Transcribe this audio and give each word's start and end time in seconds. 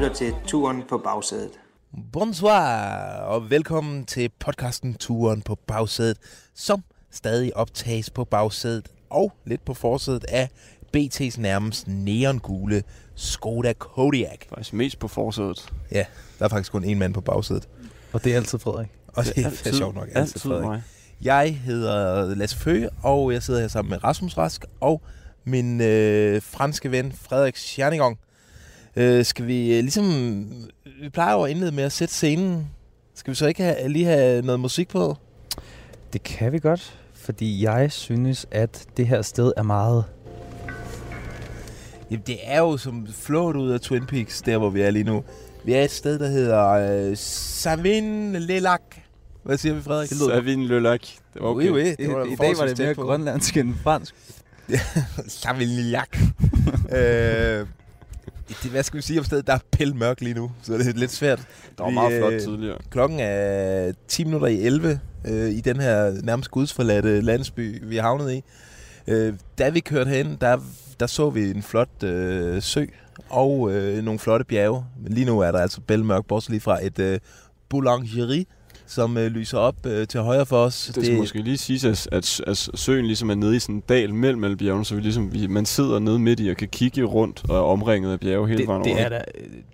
lytter 0.00 0.14
til 0.14 0.34
Turen 0.46 0.82
på 0.88 0.98
bagsædet. 0.98 1.50
Bonsoir, 2.12 3.22
og 3.22 3.50
velkommen 3.50 4.06
til 4.06 4.30
podcasten 4.38 4.94
Turen 4.94 5.42
på 5.42 5.54
bagsædet, 5.54 6.16
som 6.54 6.82
stadig 7.10 7.56
optages 7.56 8.10
på 8.10 8.24
bagsædet 8.24 8.88
og 9.10 9.32
lidt 9.44 9.64
på 9.64 9.74
forsædet 9.74 10.24
af 10.24 10.48
BT's 10.96 11.40
nærmest 11.40 11.88
neongule 11.88 12.82
Skoda 13.14 13.72
Kodiaq. 13.72 14.48
Faktisk 14.48 14.72
mest 14.72 14.98
på 14.98 15.08
forsædet. 15.08 15.72
Ja, 15.92 16.04
der 16.38 16.44
er 16.44 16.48
faktisk 16.48 16.72
kun 16.72 16.84
en 16.84 16.98
mand 16.98 17.14
på 17.14 17.20
bagsædet. 17.20 17.68
Og 18.12 18.24
det 18.24 18.32
er 18.32 18.36
altid 18.36 18.58
Frederik. 18.58 18.88
Og 19.06 19.24
det, 19.24 19.36
det 19.36 19.42
er 19.42 19.48
altid, 19.48 19.72
sjovt 19.72 19.94
nok 19.94 20.04
altid, 20.04 20.20
altid 20.20 20.40
Frederik. 20.40 20.66
Mig. 20.66 20.82
Jeg 21.22 21.60
hedder 21.64 22.34
Lasse 22.34 22.56
Føge, 22.56 22.90
og 23.02 23.32
jeg 23.32 23.42
sidder 23.42 23.60
her 23.60 23.68
sammen 23.68 23.90
med 23.90 24.04
Rasmus 24.04 24.38
Rask 24.38 24.64
og 24.80 25.02
min 25.44 25.80
øh, 25.80 26.42
franske 26.42 26.90
ven 26.90 27.12
Frederik 27.12 27.56
Schernigong. 27.56 28.18
Øh, 28.96 29.24
skal 29.24 29.46
vi 29.46 29.76
øh, 29.76 29.80
ligesom... 29.80 30.04
Vi 31.02 31.08
plejer 31.08 31.34
jo 31.34 31.42
at 31.42 31.50
indlede 31.50 31.72
med 31.72 31.84
at 31.84 31.92
sætte 31.92 32.14
scenen. 32.14 32.68
Skal 33.14 33.30
vi 33.30 33.34
så 33.34 33.46
ikke 33.46 33.62
have, 33.62 33.88
lige 33.88 34.04
have 34.04 34.42
noget 34.42 34.60
musik 34.60 34.88
på? 34.88 35.16
Det 36.12 36.22
kan 36.22 36.52
vi 36.52 36.58
godt, 36.58 36.98
fordi 37.14 37.64
jeg 37.64 37.92
synes, 37.92 38.46
at 38.50 38.86
det 38.96 39.06
her 39.06 39.22
sted 39.22 39.52
er 39.56 39.62
meget... 39.62 40.04
Jamen, 42.10 42.22
det 42.26 42.36
er 42.42 42.58
jo 42.58 42.76
som 42.76 43.06
flået 43.12 43.56
ud 43.56 43.70
af 43.70 43.80
Twin 43.80 44.06
Peaks, 44.06 44.42
der 44.42 44.58
hvor 44.58 44.70
vi 44.70 44.80
er 44.80 44.90
lige 44.90 45.04
nu. 45.04 45.24
Vi 45.64 45.72
er 45.72 45.82
et 45.82 45.90
sted, 45.90 46.18
der 46.18 46.28
hedder 46.28 46.68
øh, 46.68 47.16
Savin 47.16 48.32
Lelac. 48.32 48.80
Hvad 49.42 49.58
siger 49.58 49.74
vi, 49.74 49.82
Frederik? 49.82 50.08
Savin 50.08 50.64
Lelac. 50.64 51.00
Det 51.34 51.42
var 51.42 51.48
okay. 51.48 51.70
Oui, 51.70 51.82
oui. 51.82 51.94
Det 51.98 52.14
var 52.14 52.24
I, 52.24 52.32
I 52.32 52.36
dag 52.36 52.58
var 52.58 52.66
det 52.66 52.78
mere 52.78 52.94
grønlandsk 52.94 53.56
end 53.56 53.74
fransk. 53.82 54.14
Savin 55.28 55.68
Lelac. 55.68 56.08
øh, 56.98 57.66
det, 58.62 58.70
hvad 58.70 58.82
skal 58.82 58.96
vi 58.96 59.02
sige 59.02 59.18
om 59.18 59.24
stedet? 59.24 59.46
Der 59.46 59.52
er 59.52 59.58
pæl 59.72 59.96
mørk 59.96 60.20
lige 60.20 60.34
nu, 60.34 60.50
så 60.62 60.78
det 60.78 60.88
er 60.88 60.92
lidt 60.92 61.10
svært. 61.10 61.38
Der 61.78 61.84
var 61.84 61.90
vi, 61.90 61.94
meget 61.94 62.18
flot 62.18 62.32
øh, 62.32 62.40
tidligere. 62.40 62.78
Klokken 62.90 63.20
er 63.20 63.92
10 64.08 64.24
minutter 64.24 64.46
i 64.46 64.62
11 64.62 65.00
øh, 65.24 65.50
i 65.50 65.60
den 65.60 65.80
her 65.80 66.12
nærmest 66.22 66.50
gudsforladte 66.50 67.20
landsby, 67.20 67.82
vi 67.82 67.96
har 67.96 68.02
havnet 68.02 68.32
i. 68.32 68.42
Øh, 69.06 69.34
da 69.58 69.68
vi 69.68 69.80
kørte 69.80 70.10
hen, 70.10 70.36
der, 70.40 70.58
der 71.00 71.06
så 71.06 71.30
vi 71.30 71.50
en 71.50 71.62
flot 71.62 72.02
øh, 72.02 72.62
sø 72.62 72.84
og 73.28 73.72
øh, 73.72 74.04
nogle 74.04 74.18
flotte 74.18 74.44
bjerge. 74.44 74.84
Men 75.02 75.12
lige 75.12 75.24
nu 75.24 75.40
er 75.40 75.50
der 75.50 75.58
altså 75.58 75.80
bælmørk, 75.80 76.26
bortset 76.26 76.50
lige 76.50 76.60
fra 76.60 76.86
et 76.86 76.98
øh, 76.98 77.18
boulangerie, 77.68 78.44
som 78.90 79.16
øh, 79.16 79.26
lyser 79.26 79.58
op 79.58 79.86
øh, 79.86 80.06
til 80.06 80.20
højre 80.20 80.46
for 80.46 80.56
os. 80.56 80.86
Det, 80.86 80.94
det 80.94 81.04
skal 81.04 81.18
måske 81.18 81.42
lige 81.42 81.58
sige, 81.58 81.88
at, 81.88 82.08
at, 82.12 82.40
at 82.46 82.68
søen 82.74 83.06
ligesom 83.06 83.30
er 83.30 83.34
nede 83.34 83.56
i 83.56 83.58
sådan 83.58 83.74
en 83.74 83.82
dal 83.88 84.14
mellem 84.14 84.44
alle 84.44 84.56
bjergene, 84.56 84.84
så 84.84 84.94
vi 84.94 85.00
ligesom, 85.00 85.32
vi, 85.32 85.46
man 85.46 85.66
sidder 85.66 85.98
nede 85.98 86.18
midt 86.18 86.40
i 86.40 86.48
og 86.48 86.56
kan 86.56 86.68
kigge 86.68 87.02
rundt 87.04 87.42
og 87.48 87.56
er 87.56 87.60
omringet 87.60 88.12
af 88.12 88.20
bjerge 88.20 88.48
hele 88.48 88.58
det, 88.58 88.68
vejen 88.68 88.84
det 88.84 88.92
over. 88.92 89.00
Er 89.00 89.08
da, 89.08 89.20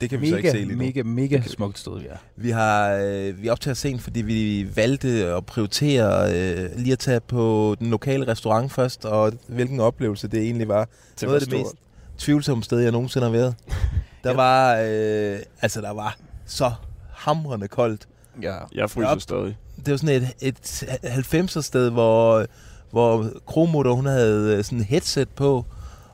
det 0.01 0.11
kan 0.11 0.21
vi 0.21 0.27
mega, 0.27 0.31
så 0.31 0.37
ikke 0.37 0.51
se 0.51 0.57
lige 0.57 0.73
nu. 0.73 0.85
Mega, 0.85 1.03
mega 1.03 1.41
smukt 1.47 1.79
sted, 1.79 1.99
vi 1.99 2.07
er. 2.07 2.17
Vi 2.37 2.51
har 2.51 3.01
øh, 3.03 3.43
vi 3.43 3.49
optager 3.49 3.75
sent, 3.75 4.03
fordi 4.03 4.23
vi 4.23 4.67
valgte 4.75 5.09
at 5.09 5.47
prioritere 5.47 6.35
øh, 6.35 6.71
lige 6.77 6.93
at 6.93 6.99
tage 6.99 7.21
på 7.21 7.77
den 7.79 7.91
lokale 7.91 8.29
restaurant 8.29 8.73
først, 8.73 9.05
og 9.05 9.33
hvilken 9.49 9.81
oplevelse 9.81 10.29
det 10.29 10.41
egentlig 10.41 10.69
var. 10.69 10.89
Det 11.21 11.23
Noget 11.23 11.41
af 11.41 11.49
det 11.49 11.59
mest 11.59 11.75
tvivlsomme 12.19 12.65
sted, 12.65 12.79
jeg 12.79 12.93
nogensinde 12.93 13.25
har 13.27 13.33
været. 13.33 13.55
Der 14.25 14.35
var, 14.35 14.75
øh, 14.75 15.39
altså 15.61 15.81
der 15.81 15.91
var 15.91 16.17
så 16.47 16.73
hamrende 17.11 17.69
koldt. 17.69 18.07
Ja. 18.43 18.57
Jeg 18.75 18.91
fryser 18.91 19.09
op, 19.09 19.21
stadig. 19.21 19.59
Det 19.77 19.91
var 19.91 19.97
sådan 19.97 20.23
et, 20.23 20.35
et 20.41 20.85
90'er 21.05 21.61
sted, 21.61 21.91
hvor, 21.91 22.47
hvor 22.91 23.31
Kromutter, 23.47 23.93
hun 23.93 24.07
havde 24.07 24.57
øh, 24.57 24.65
sådan 24.65 24.79
et 24.79 24.85
headset 24.85 25.29
på, 25.29 25.65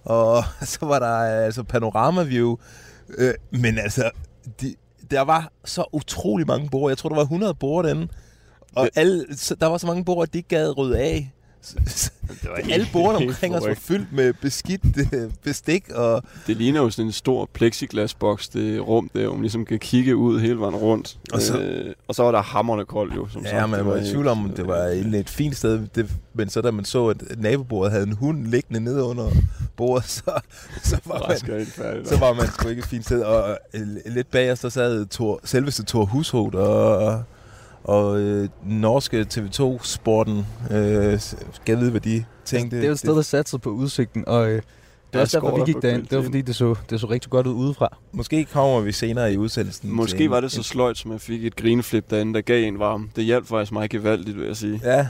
og 0.04 0.44
så 0.62 0.78
var 0.86 0.98
der 0.98 1.16
altså 1.44 1.62
panoramaview. 1.62 2.56
Øh, 3.18 3.34
men 3.50 3.78
altså, 3.78 4.10
de, 4.60 4.74
der 5.10 5.20
var 5.20 5.52
så 5.64 5.84
utrolig 5.92 6.46
mange 6.46 6.68
bord. 6.70 6.90
Jeg 6.90 6.98
tror, 6.98 7.08
der 7.08 7.16
var 7.16 7.22
100 7.22 7.54
bord 7.54 7.84
derinde. 7.84 8.08
Og 8.74 8.88
alle, 8.94 9.26
der 9.60 9.66
var 9.66 9.78
så 9.78 9.86
mange 9.86 10.04
bord, 10.04 10.22
at 10.22 10.32
de 10.32 10.38
ikke 10.38 10.48
gad 10.48 10.78
rydde 10.78 10.98
af. 10.98 11.32
Det 11.62 12.50
var 12.50 12.72
alle 12.72 12.86
bordene 12.92 13.26
omkring 13.28 13.56
os 13.56 13.66
var 13.66 13.74
fyldt 13.74 14.12
med 14.12 14.32
beskidt 14.32 14.82
øh, 15.12 15.30
bestik. 15.44 15.90
Og 15.94 16.22
det 16.46 16.56
ligner 16.56 16.80
jo 16.80 16.90
sådan 16.90 17.06
en 17.06 17.12
stor 17.12 17.48
plexiglasboks, 17.52 18.48
det 18.48 18.88
rum 18.88 19.10
der, 19.14 19.24
hvor 19.24 19.32
man 19.32 19.40
ligesom 19.40 19.64
kan 19.64 19.78
kigge 19.78 20.16
ud 20.16 20.40
hele 20.40 20.60
vejen 20.60 20.76
rundt. 20.76 21.18
Og 21.32 21.42
så, 21.42 21.60
øh, 21.60 21.94
og 22.08 22.14
så 22.14 22.22
var 22.22 22.32
der 22.32 22.42
hammerne 22.42 22.84
koldt 22.84 23.16
jo, 23.16 23.28
som 23.28 23.42
ja, 23.42 23.50
sagt. 23.50 23.70
man 23.70 23.86
var 23.86 23.96
i 23.96 24.10
tvivl 24.10 24.28
om, 24.28 24.52
det 24.56 24.66
var 24.66 24.76
et 25.14 25.30
fint 25.30 25.56
sted. 25.56 25.86
Det, 25.94 26.10
men 26.34 26.48
så 26.48 26.60
da 26.60 26.70
man 26.70 26.84
så, 26.84 27.06
at 27.06 27.22
nabobordet 27.36 27.92
havde 27.92 28.06
en 28.06 28.12
hund 28.12 28.46
liggende 28.46 28.80
nede 28.80 29.02
under 29.02 29.30
bordet, 29.76 30.08
så, 30.08 30.40
så, 30.82 31.00
var, 31.04 31.28
man, 31.28 31.66
så 32.06 32.18
var 32.18 32.32
man 32.32 32.46
sgu 32.46 32.68
ikke 32.68 32.80
et 32.80 32.86
fint 32.86 33.04
sted. 33.04 33.22
Og 33.22 33.58
øh, 33.74 33.86
lidt 34.06 34.30
bag 34.30 34.52
os, 34.52 34.60
der 34.60 34.68
sad 34.68 35.06
Thor, 35.06 35.40
selveste 35.44 35.84
Thor 35.84 36.04
Hushovd 36.04 36.54
og 36.54 37.22
og 37.84 38.20
øh, 38.20 38.48
norske 38.66 39.26
TV2-sporten 39.34 40.46
øh, 40.70 41.20
skal 41.52 41.78
vide, 41.78 41.90
hvad 41.90 42.00
de 42.00 42.24
tænkte. 42.44 42.76
Det 42.76 42.82
er 42.82 42.86
jo 42.86 42.92
et 42.92 42.98
sted, 42.98 43.16
der 43.16 43.22
satte 43.22 43.58
på 43.58 43.70
udsigten, 43.70 44.24
og 44.26 44.50
øh, 44.50 44.62
det 45.12 45.18
er 45.18 45.20
også 45.22 45.40
derfor, 45.40 45.64
vi 45.64 45.72
gik 45.72 45.82
derind. 45.82 46.06
Det 46.06 46.18
var 46.18 46.24
fordi, 46.24 46.42
det 46.42 46.56
så, 46.56 46.74
det 46.90 47.00
så 47.00 47.06
rigtig 47.06 47.30
godt 47.30 47.46
ud 47.46 47.54
udefra. 47.54 47.98
Måske 48.12 48.44
kommer 48.44 48.80
vi 48.80 48.92
senere 48.92 49.32
i 49.32 49.36
udsendelsen. 49.36 49.92
Måske 49.92 50.30
var 50.30 50.40
det 50.40 50.52
så 50.52 50.62
sløjt, 50.62 50.98
som 50.98 51.12
jeg 51.12 51.20
fik 51.20 51.44
et 51.44 51.56
grineflip 51.56 52.10
derinde, 52.10 52.34
der 52.34 52.40
gav 52.40 52.64
en 52.64 52.78
varm. 52.78 53.10
Det 53.16 53.24
hjalp 53.24 53.46
faktisk 53.46 53.72
mig 53.72 53.90
gevaldigt, 53.90 54.38
vil 54.38 54.46
jeg 54.46 54.56
sige. 54.56 54.80
Ja. 54.84 55.06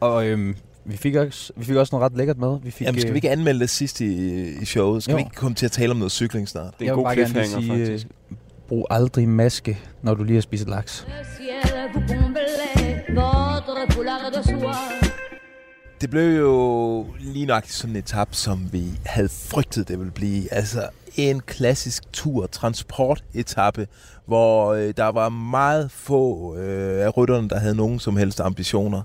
Og 0.00 0.26
øhm, 0.26 0.56
vi 0.84 0.96
fik, 0.96 1.14
også, 1.14 1.52
vi 1.56 1.64
fik 1.64 1.76
også 1.76 1.96
noget 1.96 2.10
ret 2.10 2.16
lækkert 2.18 2.38
med. 2.38 2.58
Vi 2.62 2.70
fik, 2.70 2.86
Jamen, 2.86 3.00
skal 3.00 3.12
vi 3.12 3.16
ikke 3.16 3.30
anmelde 3.30 3.60
det 3.60 3.70
sidst 3.70 4.00
i, 4.00 4.42
i 4.62 4.64
showet? 4.64 5.02
Skal 5.02 5.12
jo. 5.12 5.16
vi 5.16 5.20
ikke 5.20 5.36
komme 5.36 5.54
til 5.54 5.66
at 5.66 5.72
tale 5.72 5.90
om 5.90 5.96
noget 5.96 6.12
cykling 6.12 6.48
snart? 6.48 6.74
Det 6.78 6.88
er 6.88 6.92
en 6.92 7.02
god 7.02 7.12
cliffhanger, 7.12 7.76
faktisk. 7.76 8.06
Øh, 8.06 8.36
brug 8.68 8.86
aldrig 8.90 9.28
maske, 9.28 9.78
når 10.02 10.14
du 10.14 10.24
lige 10.24 10.34
har 10.34 10.40
spist 10.40 10.68
laks. 10.68 11.06
Det 16.00 16.10
blev 16.10 16.38
jo 16.38 17.06
lige 17.20 17.46
nok 17.46 17.64
sådan 17.66 17.96
en 17.96 18.02
etap, 18.02 18.28
som 18.34 18.68
vi 18.72 18.84
havde 19.06 19.28
frygtet, 19.28 19.88
det 19.88 19.98
ville 19.98 20.12
blive. 20.12 20.52
Altså 20.52 20.88
en 21.16 21.40
klassisk 21.40 22.12
tur, 22.12 22.46
transportetappe, 22.46 23.86
hvor 24.26 24.72
øh, 24.72 24.94
der 24.96 25.06
var 25.06 25.28
meget 25.28 25.90
få 25.90 26.56
øh, 26.56 27.06
af 27.06 27.16
rytterne, 27.16 27.48
der 27.48 27.58
havde 27.58 27.74
nogen 27.74 27.98
som 27.98 28.16
helst 28.16 28.40
ambitioner. 28.40 29.02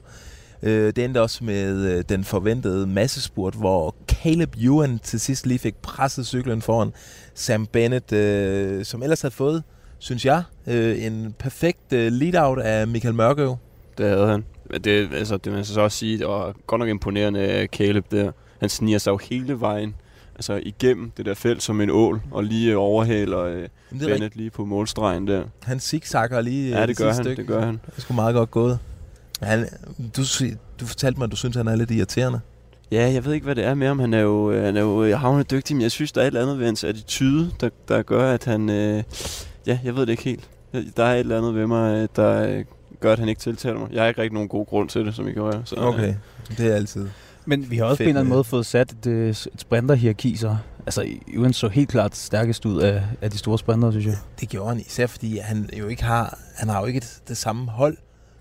Øh, 0.63 0.93
det 0.95 1.05
endte 1.05 1.21
også 1.21 1.43
med 1.43 1.75
øh, 1.75 2.03
den 2.09 2.23
forventede 2.23 2.87
massespurt, 2.87 3.53
hvor 3.53 3.95
Caleb 4.07 4.55
Ewan 4.61 4.99
til 4.99 5.19
sidst 5.19 5.45
lige 5.45 5.59
fik 5.59 5.75
presset 5.75 6.25
cyklen 6.25 6.61
foran 6.61 6.93
Sam 7.33 7.65
Bennett, 7.65 8.11
øh, 8.11 8.85
som 8.85 9.03
ellers 9.03 9.21
havde 9.21 9.35
fået, 9.35 9.63
synes 9.99 10.25
jeg, 10.25 10.43
øh, 10.67 11.05
en 11.05 11.35
perfekt 11.39 11.93
øh, 11.93 12.11
lead-out 12.11 12.59
af 12.59 12.87
Michael 12.87 13.15
Mørkøv. 13.15 13.57
Det 13.97 14.09
havde 14.09 14.27
han. 14.27 14.45
Det, 14.83 15.09
altså, 15.13 15.37
det 15.37 15.51
man 15.53 15.65
så 15.65 15.81
også 15.81 15.97
sige, 15.97 16.17
det 16.17 16.27
var 16.27 16.55
godt 16.67 16.79
nok 16.79 16.89
imponerende 16.89 17.39
af 17.39 17.67
Caleb 17.67 18.11
der. 18.11 18.31
Han 18.59 18.69
sniger 18.69 18.97
sig 18.97 19.11
jo 19.11 19.19
hele 19.29 19.59
vejen 19.59 19.95
altså 20.37 20.61
igennem 20.63 21.11
det 21.17 21.25
der 21.25 21.33
felt 21.33 21.63
som 21.63 21.81
en 21.81 21.89
ål, 21.89 22.21
og 22.31 22.43
lige 22.43 22.77
overhaler 22.77 23.39
øh, 23.39 23.67
Bennett 23.99 24.35
lige 24.35 24.49
på 24.49 24.65
målstregen 24.65 25.27
der. 25.27 25.43
Han 25.63 25.79
zigzagger 25.79 26.41
lige 26.41 26.79
Ja, 26.79 26.85
det 26.85 26.97
gør 26.97 27.13
han, 27.13 27.23
stykke. 27.23 27.41
det 27.41 27.47
gør 27.47 27.65
han. 27.65 27.73
Det 27.73 27.97
er 27.97 28.01
sgu 28.01 28.13
meget 28.13 28.35
godt 28.35 28.51
gået. 28.51 28.79
Han, 29.41 29.67
du, 30.17 30.21
du 30.79 30.85
fortalte 30.85 31.19
mig, 31.19 31.25
at 31.25 31.31
du 31.31 31.35
synes, 31.35 31.55
han 31.55 31.67
er 31.67 31.75
lidt 31.75 31.91
irriterende. 31.91 32.39
Ja, 32.91 33.11
jeg 33.11 33.25
ved 33.25 33.33
ikke, 33.33 33.43
hvad 33.43 33.55
det 33.55 33.65
er 33.65 33.73
med 33.73 33.87
ham. 33.87 33.99
Han 33.99 34.13
er 34.13 34.19
jo, 34.19 34.51
øh, 34.51 34.63
han 34.63 34.77
er 34.77 34.81
jo 34.81 35.03
øh, 35.03 35.19
havnet 35.19 35.51
dygtig, 35.51 35.75
men 35.75 35.81
jeg 35.81 35.91
synes, 35.91 36.11
der 36.11 36.21
er 36.21 36.25
et 36.25 36.27
eller 36.27 36.41
andet 36.41 36.59
ved 36.59 36.65
hans 36.65 36.83
attitude, 36.83 37.51
der, 37.61 37.69
der 37.87 38.01
gør, 38.01 38.33
at 38.33 38.45
han... 38.45 38.69
Øh, 38.69 39.03
ja, 39.67 39.79
jeg 39.83 39.95
ved 39.95 40.01
det 40.01 40.09
ikke 40.09 40.23
helt. 40.23 40.49
Der 40.97 41.03
er 41.03 41.13
et 41.13 41.19
eller 41.19 41.37
andet 41.37 41.55
ved 41.55 41.67
mig, 41.67 41.95
øh, 41.95 42.07
der 42.15 42.63
gør, 42.99 43.13
at 43.13 43.19
han 43.19 43.29
ikke 43.29 43.41
tiltaler 43.41 43.79
mig. 43.79 43.89
Jeg 43.91 44.01
har 44.01 44.07
ikke 44.07 44.21
rigtig 44.21 44.33
nogen 44.33 44.49
god 44.49 44.65
grund 44.65 44.89
til 44.89 45.05
det, 45.05 45.15
som 45.15 45.27
I 45.27 45.31
kan 45.31 45.41
høre. 45.41 45.61
Så, 45.65 45.75
okay, 45.77 46.13
det 46.57 46.71
er 46.71 46.75
altid. 46.75 47.07
Men 47.45 47.71
vi 47.71 47.77
har 47.77 47.85
også 47.85 47.97
på 47.97 48.03
en 48.03 48.09
eller 48.09 48.19
anden 48.19 48.33
måde 48.33 48.43
fået 48.43 48.65
sat 48.65 48.91
et, 48.91 49.07
et 49.07 49.49
sprinterhierarki, 49.57 50.35
så 50.35 50.57
altså, 50.85 51.05
Ewan 51.33 51.53
så 51.53 51.67
helt 51.67 51.89
klart 51.89 52.15
stærkest 52.15 52.65
ud 52.65 52.81
af, 52.81 53.03
af 53.21 53.31
de 53.31 53.37
store 53.37 53.59
sprinter, 53.59 53.91
synes 53.91 54.05
jeg. 54.05 54.15
Det 54.39 54.49
gjorde 54.49 54.69
han, 54.69 54.79
især 54.79 55.07
fordi 55.07 55.37
han 55.37 55.69
jo 55.79 55.87
ikke 55.87 56.03
har, 56.03 56.39
han 56.55 56.69
har 56.69 56.79
jo 56.79 56.85
ikke 56.85 56.99
det, 56.99 57.21
det 57.27 57.37
samme 57.37 57.71
hold, 57.71 57.97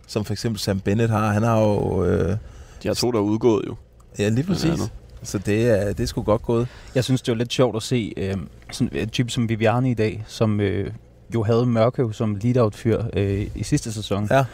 som 0.06 0.24
for 0.24 0.32
eksempel 0.32 0.60
Sam 0.60 0.80
Bennett 0.80 1.10
har. 1.10 1.32
Han 1.32 1.42
har 1.42 1.60
jo... 1.60 2.04
Øh, 2.04 2.36
de 2.82 2.88
har 2.88 2.94
to, 2.94 3.10
der 3.10 3.18
er 3.18 3.22
udgået 3.22 3.64
jo. 3.66 3.76
Ja, 4.18 4.28
lige 4.28 4.46
præcis. 4.46 4.80
Så 5.22 5.38
det 5.38 5.68
er, 5.68 5.92
det 5.92 6.00
er 6.00 6.06
sgu 6.06 6.22
godt 6.22 6.42
gået. 6.42 6.68
Jeg 6.94 7.04
synes, 7.04 7.22
det 7.22 7.32
var 7.32 7.38
lidt 7.38 7.52
sjovt 7.52 7.76
at 7.76 7.82
se 7.82 8.12
øh, 8.16 8.36
sådan 8.70 8.90
en 8.92 9.08
type 9.08 9.30
som 9.30 9.48
Viviani 9.48 9.90
i 9.90 9.94
dag, 9.94 10.24
som 10.26 10.60
øh, 10.60 10.90
jo 11.36 11.42
havde 11.42 11.66
Mørkøv 11.66 12.12
som 12.12 12.36
lead-out-fyr 12.36 13.02
øh, 13.12 13.46
i 13.54 13.62
sidste 13.62 13.92
sæson. 13.92 14.28
Ja. 14.30 14.44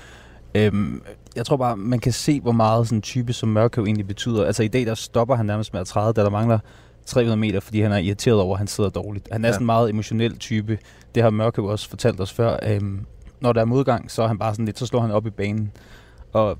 Øhm, 0.55 1.03
jeg 1.37 1.47
tror 1.47 1.57
bare, 1.57 1.77
man 1.77 1.99
kan 1.99 2.13
se, 2.13 2.41
hvor 2.41 2.53
meget 2.53 2.87
sådan 2.87 2.99
en 2.99 3.03
type 3.03 3.33
som 3.33 3.49
Mørkøv 3.49 3.85
egentlig 3.85 4.07
betyder. 4.07 4.45
Altså 4.45 4.63
i 4.63 4.69
dag, 4.69 4.87
der 4.87 4.95
stopper 4.95 5.35
han 5.35 5.47
nærmest 5.47 5.73
med 5.73 5.81
at 5.81 5.87
træde, 5.87 6.13
da 6.13 6.23
der 6.23 6.31
mangler 6.31 6.59
300 7.07 7.37
meter, 7.37 7.61
fordi 7.61 7.81
han 7.81 7.93
er 7.93 7.97
irriteret 7.97 8.41
over, 8.41 8.55
at 8.55 8.59
han 8.59 8.67
sidder 8.67 8.91
dårligt. 8.91 9.29
Han 9.33 9.45
er 9.45 9.49
ja. 9.49 9.53
sådan 9.53 9.63
en 9.63 9.67
meget 9.67 9.91
emotionel 9.91 10.39
type. 10.39 10.79
Det 11.15 11.23
har 11.23 11.31
Mørkøv 11.31 11.65
også 11.65 11.89
fortalt 11.89 12.21
os 12.21 12.33
før. 12.33 12.57
Øhm, 12.63 13.07
når 13.41 13.53
der 13.53 13.61
er 13.61 13.65
modgang, 13.65 14.11
så 14.11 14.23
er 14.23 14.27
han 14.27 14.39
bare 14.39 14.55
sådan 14.55 14.65
lidt, 14.65 14.79
så 14.79 14.87
slår 14.87 15.01
han 15.01 15.11
op 15.11 15.27
i 15.27 15.31
banen. 15.31 15.73
Og 16.33 16.59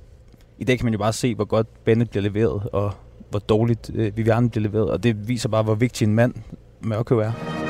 i 0.59 0.65
dag 0.65 0.79
kan 0.79 0.87
man 0.87 0.93
jo 0.93 0.99
bare 0.99 1.13
se, 1.13 1.35
hvor 1.35 1.45
godt 1.45 1.85
Bennett 1.85 2.11
bliver 2.11 2.23
leveret, 2.23 2.63
og 2.73 2.93
hvor 3.31 3.39
dårligt 3.39 3.91
øh, 3.95 4.17
Vivian 4.17 4.51
bliver 4.51 4.63
leveret. 4.63 4.91
Og 4.91 5.03
det 5.03 5.29
viser 5.29 5.49
bare, 5.49 5.63
hvor 5.63 5.75
vigtig 5.75 6.07
en 6.07 6.15
mand 6.15 6.35
Mørkøv 6.81 7.19
er. 7.19 7.62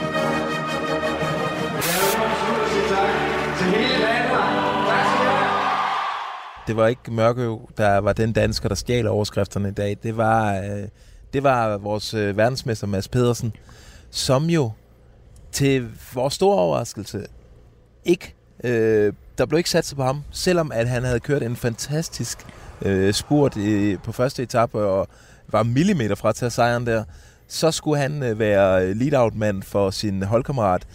Det 6.66 6.76
var 6.76 6.86
ikke 6.86 7.10
Mørkøv, 7.10 7.68
der 7.76 7.98
var 7.98 8.12
den 8.12 8.32
dansker, 8.32 8.68
der 8.68 8.74
stjal 8.74 9.06
overskrifterne 9.06 9.68
i 9.68 9.72
dag. 9.72 9.96
Det 10.02 10.16
var, 10.16 10.56
øh, 10.56 10.88
det 11.32 11.42
var 11.42 11.76
vores 11.76 12.14
øh, 12.14 12.36
verdensmester 12.36 12.86
Mads 12.86 13.08
Pedersen, 13.08 13.52
som 14.10 14.44
jo 14.44 14.70
til 15.52 15.88
vores 16.14 16.34
store 16.34 16.58
overraskelse 16.58 17.26
ikke, 18.04 18.34
øh, 18.64 19.12
der 19.38 19.46
blev 19.46 19.58
ikke 19.58 19.70
sat 19.70 19.92
på 19.96 20.02
ham, 20.02 20.22
selvom 20.30 20.72
at 20.72 20.88
han 20.88 21.02
havde 21.02 21.20
kørt 21.20 21.42
en 21.42 21.56
fantastisk 21.56 22.38
øh, 22.82 23.14
spurt 23.14 23.56
i, 23.56 23.96
på 23.96 24.12
første 24.12 24.42
etape 24.42 24.78
og 24.78 25.08
var 25.48 25.62
millimeter 25.62 26.14
fra 26.14 26.28
at 26.28 26.34
tage 26.34 26.50
sejren 26.50 26.86
der, 26.86 27.04
så 27.48 27.70
skulle 27.70 28.00
han 28.00 28.22
øh, 28.22 28.38
være 28.38 28.94
lead-out-mand 28.94 29.62
for 29.62 29.90
sin 29.90 30.22
holdkammerat 30.22 30.86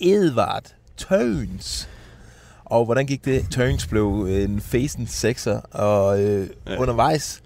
Edvard 0.00 0.74
Tøns. 0.96 1.88
Og 2.70 2.84
hvordan 2.84 3.06
gik 3.06 3.24
det? 3.24 3.46
Tøns 3.50 3.86
blev 3.86 4.26
en 4.30 4.60
facen 4.60 5.06
sekser, 5.06 5.60
og 5.60 6.22
øh, 6.22 6.48
ja. 6.66 6.76
Undervejs 6.80 7.42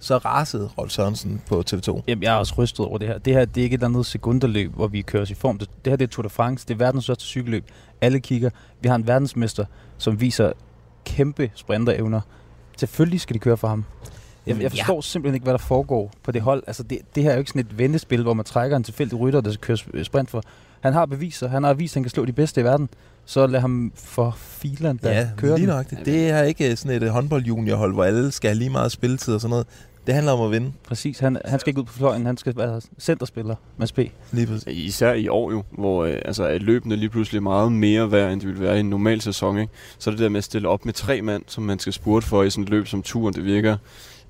så 0.00 0.16
rasede 0.16 0.70
Rolf 0.78 0.90
Sørensen 0.90 1.42
på 1.46 1.64
TV2. 1.70 2.02
Jamen, 2.08 2.22
jeg 2.22 2.34
er 2.34 2.38
også 2.38 2.54
rystet 2.58 2.86
over 2.86 2.98
det 2.98 3.08
her. 3.08 3.18
Det 3.18 3.32
her 3.32 3.44
det 3.44 3.60
er 3.60 3.64
ikke 3.64 3.74
et 3.74 3.78
eller 3.78 3.88
andet 3.88 4.06
sekunderløb, 4.06 4.74
hvor 4.74 4.86
vi 4.86 5.02
kører 5.02 5.22
os 5.22 5.30
i 5.30 5.34
form. 5.34 5.58
Det, 5.58 5.70
det 5.84 5.90
her 5.90 5.96
det 5.96 6.04
er 6.04 6.08
Tour 6.08 6.22
de 6.22 6.28
France. 6.28 6.66
Det 6.68 6.74
er 6.74 6.78
verdens 6.78 7.04
største 7.04 7.24
cykelløb. 7.24 7.64
Alle 8.00 8.20
kigger. 8.20 8.50
Vi 8.80 8.88
har 8.88 8.94
en 8.94 9.06
verdensmester, 9.06 9.64
som 9.98 10.20
viser 10.20 10.52
kæmpe 11.04 11.50
sprinterevner. 11.54 12.20
Selvfølgelig 12.76 13.20
skal 13.20 13.34
de 13.34 13.38
køre 13.38 13.56
for 13.56 13.68
ham. 13.68 13.84
Jeg, 14.46 14.62
jeg 14.62 14.70
forstår 14.70 14.94
ja. 14.94 15.00
simpelthen 15.00 15.34
ikke, 15.34 15.44
hvad 15.44 15.52
der 15.52 15.58
foregår 15.58 16.12
på 16.22 16.32
det 16.32 16.42
hold. 16.42 16.62
Altså, 16.66 16.82
det, 16.82 16.98
det 17.14 17.22
her 17.22 17.30
er 17.30 17.34
jo 17.34 17.38
ikke 17.38 17.50
sådan 17.50 17.60
et 17.60 17.78
vendespil, 17.78 18.22
hvor 18.22 18.34
man 18.34 18.44
trækker 18.44 18.76
en 18.76 18.84
tilfældig 18.84 19.20
rytter, 19.20 19.40
der 19.40 19.50
skal 19.50 19.60
køre 19.60 19.76
sp- 19.76 20.02
sprint 20.02 20.30
for. 20.30 20.42
Han 20.80 20.92
har 20.92 21.06
beviser. 21.06 21.48
Han 21.48 21.64
har 21.64 21.74
vist, 21.74 21.92
at 21.92 21.94
han 21.94 22.02
kan 22.02 22.10
slå 22.10 22.24
de 22.24 22.32
bedste 22.32 22.60
i 22.60 22.64
verden. 22.64 22.88
Så 23.30 23.46
lad 23.46 23.60
ham 23.60 23.92
for 23.96 24.34
filen, 24.38 25.00
der 25.02 25.10
Ja, 25.12 25.28
kører 25.36 25.56
lige 25.56 25.66
den. 25.66 25.76
nok. 25.76 25.90
Det, 25.90 25.98
det 26.04 26.28
er 26.30 26.42
ikke 26.42 26.76
sådan 26.76 26.96
et 26.96 27.02
øh, 27.02 27.08
håndboldjuniorhold, 27.08 27.94
hvor 27.94 28.04
alle 28.04 28.30
skal 28.32 28.48
have 28.50 28.58
lige 28.58 28.70
meget 28.70 28.92
spilletid 28.92 29.34
og 29.34 29.40
sådan 29.40 29.50
noget. 29.50 29.66
Det 30.06 30.14
handler 30.14 30.32
om 30.32 30.40
at 30.40 30.50
vinde. 30.50 30.72
Præcis. 30.88 31.18
Han, 31.18 31.38
han 31.44 31.60
skal 31.60 31.70
ikke 31.70 31.80
ud 31.80 31.84
på 31.84 31.92
fløjen. 31.92 32.26
Han 32.26 32.36
skal 32.36 32.56
være 32.56 32.80
centerspiller. 32.98 33.54
Mads 33.76 33.92
P. 33.92 33.98
Lige 34.32 34.46
præcis. 34.46 34.66
Især 34.68 35.12
i 35.12 35.28
år 35.28 35.50
jo, 35.52 35.62
hvor 35.70 36.04
øh, 36.04 36.14
altså, 36.24 36.44
at 36.44 36.62
løbende 36.62 36.96
lige 36.96 37.08
pludselig 37.08 37.38
er 37.38 37.42
meget 37.42 37.72
mere 37.72 38.12
værd, 38.12 38.32
end 38.32 38.40
det 38.40 38.48
ville 38.48 38.62
være 38.62 38.76
i 38.76 38.80
en 38.80 38.90
normal 38.90 39.20
sæson. 39.20 39.58
Ikke? 39.58 39.72
Så 39.98 40.10
det 40.10 40.18
der 40.18 40.28
med 40.28 40.38
at 40.38 40.44
stille 40.44 40.68
op 40.68 40.84
med 40.84 40.92
tre 40.92 41.22
mand, 41.22 41.42
som 41.46 41.64
man 41.64 41.78
skal 41.78 41.92
spurte 41.92 42.26
for 42.26 42.42
i 42.42 42.50
sådan 42.50 42.64
et 42.64 42.70
løb 42.70 42.86
som 42.86 43.02
turen, 43.02 43.34
det 43.34 43.44
virker 43.44 43.76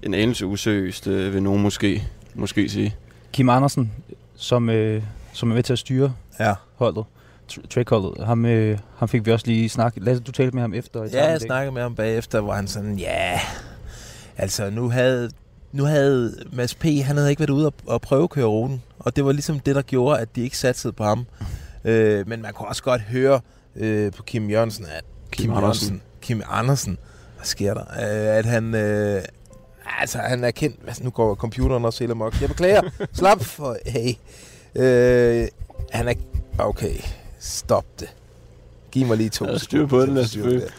en 0.03 0.15
anelse 0.15 0.47
useriøst, 0.47 1.07
øh, 1.07 1.35
vil 1.35 1.43
nogen 1.43 1.63
måske, 1.63 2.05
måske 2.35 2.69
sige. 2.69 2.95
Kim 3.33 3.49
Andersen, 3.49 3.93
som, 4.37 4.71
øh, 4.71 5.03
som 5.33 5.51
er 5.51 5.55
med 5.55 5.63
til 5.63 5.73
at 5.73 5.79
styre 5.79 6.13
Ja. 6.41 6.55
holdet. 6.77 7.05
Tr- 7.53 7.67
Trek-holdet. 7.69 8.27
Ham, 8.27 8.45
øh, 8.45 8.79
ham 8.97 9.09
fik 9.09 9.27
vi 9.27 9.33
også 9.33 9.47
lige 9.47 9.69
snakket. 9.69 10.03
Lasse, 10.03 10.23
du 10.23 10.33
talte 10.33 10.55
med 10.55 10.63
ham 10.63 10.75
efter. 10.75 11.01
etapen 11.01 11.19
Ja, 11.19 11.27
jeg 11.27 11.37
i 11.37 11.45
snakkede 11.45 11.75
med 11.75 11.83
ham 11.83 11.95
bagefter, 11.95 12.41
hvor 12.41 12.53
han 12.53 12.69
sådan, 12.69 12.99
ja, 12.99 13.41
altså 14.37 14.71
nu 14.71 14.91
havde, 14.91 15.31
nu 15.73 15.85
havde 15.85 16.35
Mads 16.53 16.75
P., 16.75 16.85
han 16.85 17.17
havde 17.17 17.31
ikke 17.31 17.41
været 17.41 17.51
ude 17.51 17.67
og, 17.67 17.75
og 17.87 18.01
prøvekøre 18.01 18.47
ruten, 18.47 18.83
og 18.99 19.17
det 19.17 19.25
var 19.25 19.33
ligesom 19.33 19.61
det, 19.61 19.75
der 19.75 19.83
gjorde, 19.83 20.19
at 20.21 20.37
de 20.37 20.43
ikke 20.43 20.59
satsede 20.59 20.93
på 20.93 21.05
ham. 21.05 21.27
Øh, 21.85 22.29
men 22.29 22.43
man 22.43 22.53
kunne 22.53 22.69
også 22.69 22.83
godt 22.83 23.01
høre 23.01 23.41
øh, 23.77 24.13
på 24.13 24.23
Kim 24.23 24.51
Jørgensen, 24.51 24.85
at 24.85 25.05
Kim, 25.31 25.43
Kim 25.43 25.57
Andersen, 25.57 25.89
Andersen. 25.89 26.03
Kim 26.21 26.43
Andersen, 26.49 26.99
hvad 27.37 27.45
sker 27.45 27.75
der? 27.75 27.81
Øh, 27.83 28.39
at 28.39 28.47
han, 28.47 28.75
øh, 28.75 29.23
altså 30.01 30.19
han 30.19 30.45
er 30.45 30.51
kendt, 30.51 30.77
altså, 30.87 31.05
nu 31.05 31.11
går 31.11 31.35
computeren 31.35 31.85
også 31.85 31.99
helt 32.01 32.11
amok. 32.11 32.41
Jeg 32.41 32.49
beklager, 32.49 32.83
slap 33.13 33.41
for, 33.41 33.77
hey. 33.87 34.15
Øh, 34.75 35.49
han 35.91 36.09
er, 36.09 36.15
okay, 36.59 36.95
stop 37.39 37.87
det. 38.01 38.09
Giv 38.93 39.07
mig 39.07 39.17
lige 39.17 39.31
to 39.31 39.45
Der 39.45 39.53
er 39.53 39.59
styr 39.59 39.87
sekunder 39.87 39.89
på 39.89 40.41
den, 40.41 40.55
det. 40.55 40.75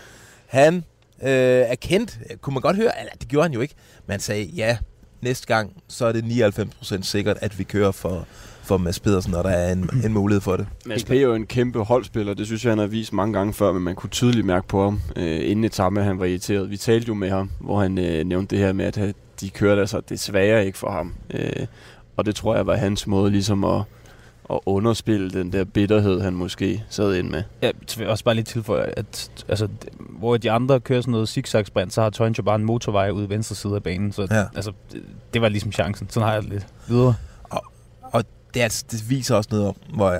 Han 0.48 0.76
øh, 1.22 1.30
er 1.32 1.76
kendt, 1.76 2.18
kunne 2.42 2.54
man 2.54 2.62
godt 2.62 2.76
høre, 2.76 3.00
eller 3.00 3.14
det 3.20 3.28
gjorde 3.28 3.44
han 3.44 3.54
jo 3.54 3.62
ikke, 3.62 3.76
men 4.08 4.12
han 4.12 4.20
sagde, 4.20 4.46
ja, 4.46 4.78
næste 5.22 5.48
gang, 5.48 5.74
så 5.88 6.06
er 6.06 6.12
det 6.12 6.24
99% 6.24 7.02
sikkert, 7.02 7.38
at 7.42 7.60
vi 7.60 7.64
kører 7.64 7.92
for, 7.92 8.28
for 8.64 8.78
Mads 8.78 9.00
Pedersen, 9.00 9.32
når 9.32 9.42
der 9.42 9.50
er 9.50 9.72
en, 9.72 9.90
en 10.06 10.14
mulighed 10.14 10.42
for 10.42 10.58
det. 10.58 10.68
Mads 10.86 11.04
P. 11.04 11.12
er 11.12 11.22
jo 11.22 11.34
en 11.34 11.46
kæmpe 11.46 11.80
holdspiller, 11.80 12.34
det 12.34 12.46
synes 12.46 12.66
jeg, 12.66 12.72
han 12.72 12.80
har 12.80 12.88
vist 12.88 13.14
mange 13.14 13.34
gange 13.34 13.54
før, 13.54 13.72
men 13.72 13.82
man 13.84 13.96
kunne 13.96 14.10
tydeligt 14.10 14.46
mærke 14.46 14.68
på 14.68 14.84
ham, 14.84 15.02
øh, 15.16 15.50
inden 15.50 15.66
etappen, 15.66 15.98
at 16.00 16.06
han 16.06 16.20
var 16.20 16.26
irriteret. 16.26 16.70
Vi 16.70 16.78
talte 16.78 17.08
jo 17.08 17.14
med 17.14 17.30
ham, 17.30 17.52
hvor 17.60 17.82
han 17.82 17.98
øh, 17.98 18.26
nævnte 18.26 18.56
det 18.56 18.66
her 18.66 18.74
med, 18.74 18.86
at 18.86 19.16
de 19.42 19.50
kørte 19.50 19.82
altså 19.82 20.02
desværre 20.10 20.66
ikke 20.66 20.78
for 20.78 20.92
ham. 20.92 21.14
Øh, 21.30 21.66
og 22.18 22.26
det 22.26 22.36
tror 22.36 22.56
jeg 22.56 22.68
var 22.68 22.76
hans 22.76 23.08
måde 23.08 23.32
ligesom 23.32 23.64
at, 23.64 23.82
at 24.54 24.60
underspille 24.66 25.30
den 25.30 25.54
der 25.54 25.64
bitterhed, 25.64 26.22
han 26.22 26.34
måske 26.34 26.84
sad 26.90 27.16
ind 27.16 27.30
med. 27.30 27.44
Ja, 27.62 27.72
vil 27.98 28.08
også 28.08 28.24
bare 28.24 28.36
lige 28.36 28.46
tilføje, 28.46 28.94
at 28.98 29.32
altså, 29.48 29.68
hvor 30.00 30.38
de 30.38 30.52
andre 30.52 30.80
kører 30.80 31.02
sådan 31.02 31.12
noget 31.12 31.30
zigzag-sprint, 31.30 31.94
så 31.94 32.02
har 32.02 32.10
Tøjens 32.10 32.38
jo 32.38 32.44
bare 32.44 32.56
en 32.56 32.66
motorvej 32.66 33.10
ude 33.10 33.26
i 33.26 33.30
venstre 33.30 33.56
side 33.56 33.76
af 33.76 33.84
banen. 33.84 34.12
Så 34.12 34.28
Ja. 34.32 34.46
altså, 34.56 34.72
det, 34.92 35.04
det 35.34 35.42
var 35.42 35.50
ligesom 35.50 35.72
chancen. 35.72 36.10
Sådan 36.10 36.28
har 36.28 36.34
jeg 36.34 36.44
det 36.44 36.52
lidt 36.52 36.68
videre. 36.88 37.14
det, 38.54 38.60
er, 38.60 38.64
altså- 38.64 38.86
det 38.92 39.10
viser 39.10 39.36
også 39.36 39.50
noget 39.52 39.68
om, 39.68 39.76
hvor, 39.94 40.12
øh, 40.12 40.20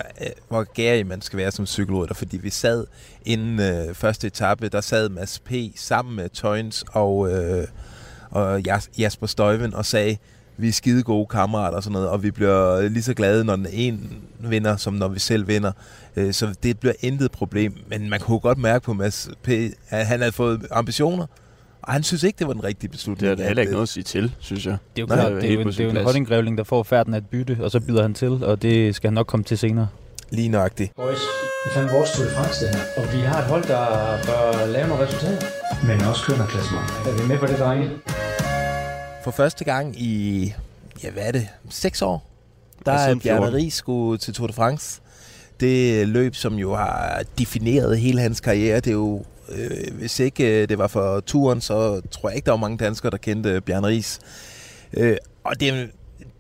hvor 0.50 0.64
gærig 0.74 1.08
man 1.08 1.22
skal 1.22 1.38
være 1.40 1.52
som 1.52 1.66
cykelrytter, 1.66 2.16
fordi 2.16 2.38
vi 2.38 2.50
sad 2.50 2.86
inden 3.26 3.60
øh, 3.60 3.94
første 3.96 4.28
etape, 4.28 4.70
der 4.70 4.82
sad 4.82 5.10
Mads 5.10 5.40
P. 5.40 5.52
sammen 5.76 6.16
med 6.16 6.30
Tøjens 6.30 6.86
og, 6.92 7.32
øh, 7.32 7.68
og 8.30 8.60
Jas- 8.68 8.90
Jasper 9.00 9.28
Støjven 9.28 9.74
og 9.74 9.86
sagde, 9.86 10.18
vi 10.60 10.68
er 10.68 10.72
skide 10.72 11.04
gode 11.04 11.26
kammerater 11.26 11.78
og 11.78 11.84
sådan 11.84 11.94
noget, 11.94 12.08
og 12.10 12.24
vi 12.24 12.32
bliver 12.32 12.90
lige 12.90 13.04
så 13.04 13.14
glade, 13.14 13.44
når 13.46 13.56
den 13.56 13.68
en 13.72 14.12
vinder, 14.40 14.76
som 14.78 14.94
når 14.94 15.08
vi 15.08 15.20
selv 15.20 15.48
vinder. 15.48 15.72
Øh, 16.16 16.34
så 16.34 16.56
det 16.64 16.80
bliver 16.80 16.94
intet 17.00 17.32
problem, 17.32 17.74
men 17.88 18.10
man 18.10 18.20
kunne 18.20 18.40
godt 18.40 18.58
mærke 18.58 18.86
på 18.86 18.94
Mads 18.94 19.30
P., 19.44 19.50
at 19.90 20.06
han 20.06 20.20
havde 20.20 20.32
fået 20.32 20.68
ambitioner, 20.72 21.26
og 21.82 21.94
han 21.94 22.04
synes 22.04 22.24
ikke, 22.24 22.40
det 22.40 22.48
var 22.48 22.54
den 22.54 22.64
rigtige 22.64 22.90
beslutning. 22.92 23.22
Det 23.22 23.32
er 23.32 23.36
der 23.36 23.48
heller 23.48 23.62
ikke 23.62 23.70
At, 23.70 23.74
øh, 23.74 23.74
noget 23.74 23.84
at 23.86 23.90
sige 23.90 24.04
til, 24.04 24.32
synes 24.40 24.66
jeg. 24.66 24.78
Det 24.96 25.02
er 25.02 25.04
jo 25.04 25.16
Nej, 25.16 25.30
klart, 25.30 25.42
det 25.42 25.50
er 25.52 25.54
jo, 25.54 25.64
det 25.64 25.80
er 25.80 25.84
jo 25.84 25.90
en 25.90 25.94
plads. 25.96 26.04
holdinggrævling, 26.06 26.58
der 26.58 26.64
får 26.64 26.84
færden 26.84 27.14
af 27.14 27.18
et 27.18 27.26
bytte, 27.26 27.58
og 27.62 27.72
så 27.72 27.80
bider 27.80 28.02
han 28.02 28.14
til, 28.14 28.30
og 28.44 28.62
det 28.62 28.96
skal 28.96 29.08
han 29.08 29.14
nok 29.14 29.28
komme 29.28 29.44
til 29.44 29.58
senere. 29.58 29.88
Lige 30.32 30.50
nøjagtigt. 30.50 30.92
Boys, 30.96 31.18
det 31.76 31.82
er 31.84 31.92
vores 31.94 32.12
Tour 32.12 32.26
de 32.26 32.32
France, 32.36 32.66
det 32.66 32.76
her. 32.76 32.82
Og 32.98 33.14
vi 33.14 33.20
har 33.20 33.40
et 33.42 33.46
hold, 33.46 33.64
der 33.64 33.86
bør 34.26 34.66
lave 34.66 34.88
nogle 34.88 35.04
resultater. 35.06 35.48
Men 35.88 36.02
også 36.02 36.26
kører 36.26 36.38
noget 36.38 36.52
klassement. 36.52 36.86
Er 37.08 37.22
vi 37.22 37.28
med 37.28 37.38
på 37.40 37.46
det, 37.46 37.60
drenge? 37.60 37.90
For 39.24 39.32
første 39.32 39.64
gang 39.64 40.02
i, 40.02 40.54
ja 41.04 41.10
hvad 41.12 41.24
er 41.24 41.32
det, 41.32 41.48
seks 41.70 42.02
år, 42.02 42.30
der 42.86 42.92
er 42.92 43.16
Bjarne 43.20 43.42
14. 43.42 43.56
Ries 43.56 43.74
skulle 43.74 44.18
til 44.18 44.34
Tour 44.34 44.48
de 44.48 44.54
France. 44.54 45.02
Det 45.60 46.08
løb, 46.08 46.36
som 46.36 46.56
jo 46.56 46.76
har 46.76 47.24
defineret 47.38 48.00
hele 48.00 48.22
hans 48.22 48.40
karriere, 48.40 48.76
det 48.80 48.88
er 48.88 48.92
jo, 48.92 49.24
øh, 49.50 49.98
hvis 49.98 50.20
ikke 50.20 50.62
øh, 50.62 50.70
det 50.70 50.78
var 50.78 50.88
for 50.88 51.20
turen, 51.20 51.62
så 51.62 52.02
tror 52.12 52.30
jeg 52.30 52.36
ikke, 52.36 52.46
der 52.46 52.52
var 52.52 52.58
mange 52.58 52.78
danskere, 52.78 53.12
der 53.12 53.18
kendte 53.18 53.62
Bjarne 53.62 53.88
Ries. 53.88 54.20
Øh, 54.94 55.18
og 55.44 55.60
det 55.60 55.70
er, 55.70 55.74
en- 55.82 55.92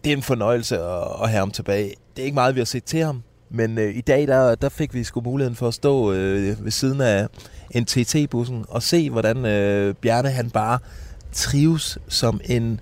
det 0.03 0.11
er 0.13 0.17
en 0.17 0.23
fornøjelse 0.23 0.77
at, 0.79 1.03
at 1.23 1.29
have 1.29 1.39
ham 1.39 1.51
tilbage. 1.51 1.93
Det 2.15 2.21
er 2.21 2.25
ikke 2.25 2.35
meget, 2.35 2.55
vi 2.55 2.59
har 2.59 2.65
set 2.65 2.83
til 2.83 3.03
ham, 3.03 3.23
men 3.49 3.77
øh, 3.77 3.95
i 3.97 4.01
dag, 4.01 4.27
der, 4.27 4.55
der 4.55 4.69
fik 4.69 4.93
vi 4.93 5.03
sgu 5.03 5.21
muligheden 5.21 5.55
for 5.55 5.67
at 5.67 5.73
stå 5.73 6.11
øh, 6.13 6.63
ved 6.65 6.71
siden 6.71 7.01
af 7.01 7.27
en 7.71 7.85
TT-bussen 7.85 8.65
og 8.69 8.83
se, 8.83 9.09
hvordan 9.09 9.45
øh, 9.45 9.95
Bjarne 9.95 10.29
han 10.29 10.49
bare 10.49 10.79
trives 11.31 11.97
som 12.07 12.41
en 12.45 12.79